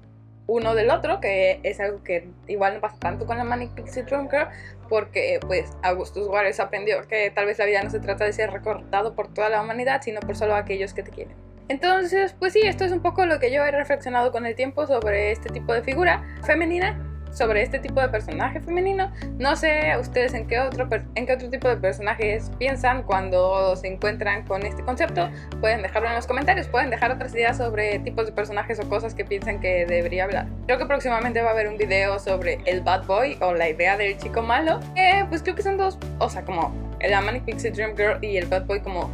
uno 0.47 0.75
del 0.75 0.89
otro, 0.91 1.21
que 1.21 1.61
es 1.63 1.79
algo 1.79 2.03
que 2.03 2.27
igual 2.47 2.75
no 2.75 2.81
pasa 2.81 2.97
tanto 2.99 3.25
con 3.25 3.37
la 3.37 3.45
Manic 3.45 3.71
Pixie 3.71 4.03
Dream 4.03 4.29
Girl, 4.29 4.49
porque 4.89 5.39
pues 5.47 5.71
Augustus 5.83 6.27
Waters 6.27 6.59
aprendió 6.59 7.07
que 7.07 7.31
tal 7.31 7.45
vez 7.45 7.57
la 7.57 7.65
vida 7.65 7.81
no 7.81 7.89
se 7.89 7.99
trata 7.99 8.25
de 8.25 8.33
ser 8.33 8.51
recortado 8.51 9.15
por 9.15 9.33
toda 9.33 9.49
la 9.49 9.61
humanidad, 9.61 10.01
sino 10.03 10.19
por 10.19 10.35
solo 10.35 10.55
aquellos 10.55 10.93
que 10.93 11.03
te 11.03 11.11
quieren. 11.11 11.35
Entonces, 11.69 12.35
pues 12.37 12.53
sí, 12.53 12.59
esto 12.61 12.83
es 12.83 12.91
un 12.91 13.01
poco 13.01 13.25
lo 13.25 13.39
que 13.39 13.51
yo 13.51 13.63
he 13.63 13.71
reflexionado 13.71 14.31
con 14.31 14.45
el 14.45 14.55
tiempo 14.55 14.85
sobre 14.85 15.31
este 15.31 15.49
tipo 15.49 15.73
de 15.73 15.81
figura 15.81 16.23
femenina 16.43 17.14
sobre 17.35 17.61
este 17.61 17.79
tipo 17.79 18.01
de 18.01 18.09
personaje 18.09 18.59
femenino. 18.61 19.11
No 19.37 19.55
sé 19.55 19.95
ustedes 19.99 20.33
en 20.33 20.47
qué 20.47 20.59
otro, 20.59 20.87
en 21.15 21.25
qué 21.25 21.33
otro 21.33 21.49
tipo 21.49 21.67
de 21.67 21.77
personajes 21.77 22.49
piensan 22.57 23.03
cuando 23.03 23.75
se 23.75 23.87
encuentran 23.87 24.45
con 24.45 24.65
este 24.65 24.83
concepto. 24.83 25.29
Pueden 25.59 25.81
dejarlo 25.81 26.09
en 26.09 26.15
los 26.15 26.27
comentarios, 26.27 26.67
pueden 26.67 26.89
dejar 26.89 27.11
otras 27.11 27.33
ideas 27.33 27.57
sobre 27.57 27.99
tipos 27.99 28.25
de 28.25 28.31
personajes 28.31 28.79
o 28.79 28.89
cosas 28.89 29.13
que 29.13 29.25
piensan 29.25 29.59
que 29.59 29.85
debería 29.85 30.23
hablar. 30.23 30.47
Creo 30.65 30.77
que 30.77 30.85
próximamente 30.85 31.41
va 31.41 31.49
a 31.49 31.51
haber 31.51 31.67
un 31.67 31.77
video 31.77 32.17
sobre 32.19 32.59
el 32.65 32.81
bad 32.81 33.05
boy 33.05 33.37
o 33.41 33.53
la 33.53 33.69
idea 33.69 33.97
del 33.97 34.17
chico 34.17 34.41
malo. 34.41 34.79
Que 34.95 35.25
pues 35.27 35.43
creo 35.43 35.55
que 35.55 35.63
son 35.63 35.77
dos, 35.77 35.97
o 36.19 36.29
sea, 36.29 36.43
como 36.43 36.73
el 36.99 37.11
Manic 37.23 37.43
Pixie 37.43 37.71
Dream 37.71 37.95
Girl 37.97 38.17
y 38.23 38.37
el 38.37 38.45
bad 38.47 38.65
boy 38.65 38.79
como 38.79 39.09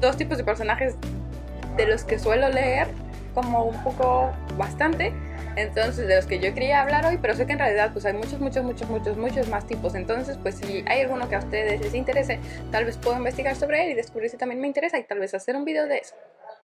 dos 0.00 0.16
tipos 0.16 0.36
de 0.36 0.44
personajes 0.44 0.96
de 1.76 1.86
los 1.86 2.04
que 2.04 2.18
suelo 2.18 2.48
leer 2.50 2.88
como 3.34 3.64
un 3.64 3.82
poco 3.82 4.32
bastante 4.56 5.12
entonces, 5.56 6.06
de 6.06 6.16
los 6.16 6.26
que 6.26 6.38
yo 6.38 6.52
quería 6.52 6.82
hablar 6.82 7.06
hoy, 7.06 7.18
pero 7.20 7.34
sé 7.34 7.46
que 7.46 7.54
en 7.54 7.58
realidad 7.58 7.90
pues 7.92 8.04
hay 8.04 8.12
muchos, 8.12 8.38
muchos, 8.38 8.62
muchos, 8.62 8.88
muchos, 8.88 9.16
muchos 9.16 9.48
más 9.48 9.66
tipos. 9.66 9.94
Entonces, 9.94 10.38
pues 10.42 10.56
si 10.56 10.84
hay 10.86 11.00
alguno 11.00 11.28
que 11.28 11.34
a 11.34 11.38
ustedes 11.38 11.80
les 11.80 11.94
interese, 11.94 12.38
tal 12.70 12.84
vez 12.84 12.98
puedo 12.98 13.16
investigar 13.16 13.56
sobre 13.56 13.84
él 13.84 13.92
y 13.92 13.94
descubrir 13.94 14.30
si 14.30 14.36
también 14.36 14.60
me 14.60 14.66
interesa 14.66 14.98
y 14.98 15.04
tal 15.04 15.18
vez 15.18 15.32
hacer 15.32 15.56
un 15.56 15.64
video 15.64 15.86
de 15.86 15.98
eso. 15.98 16.14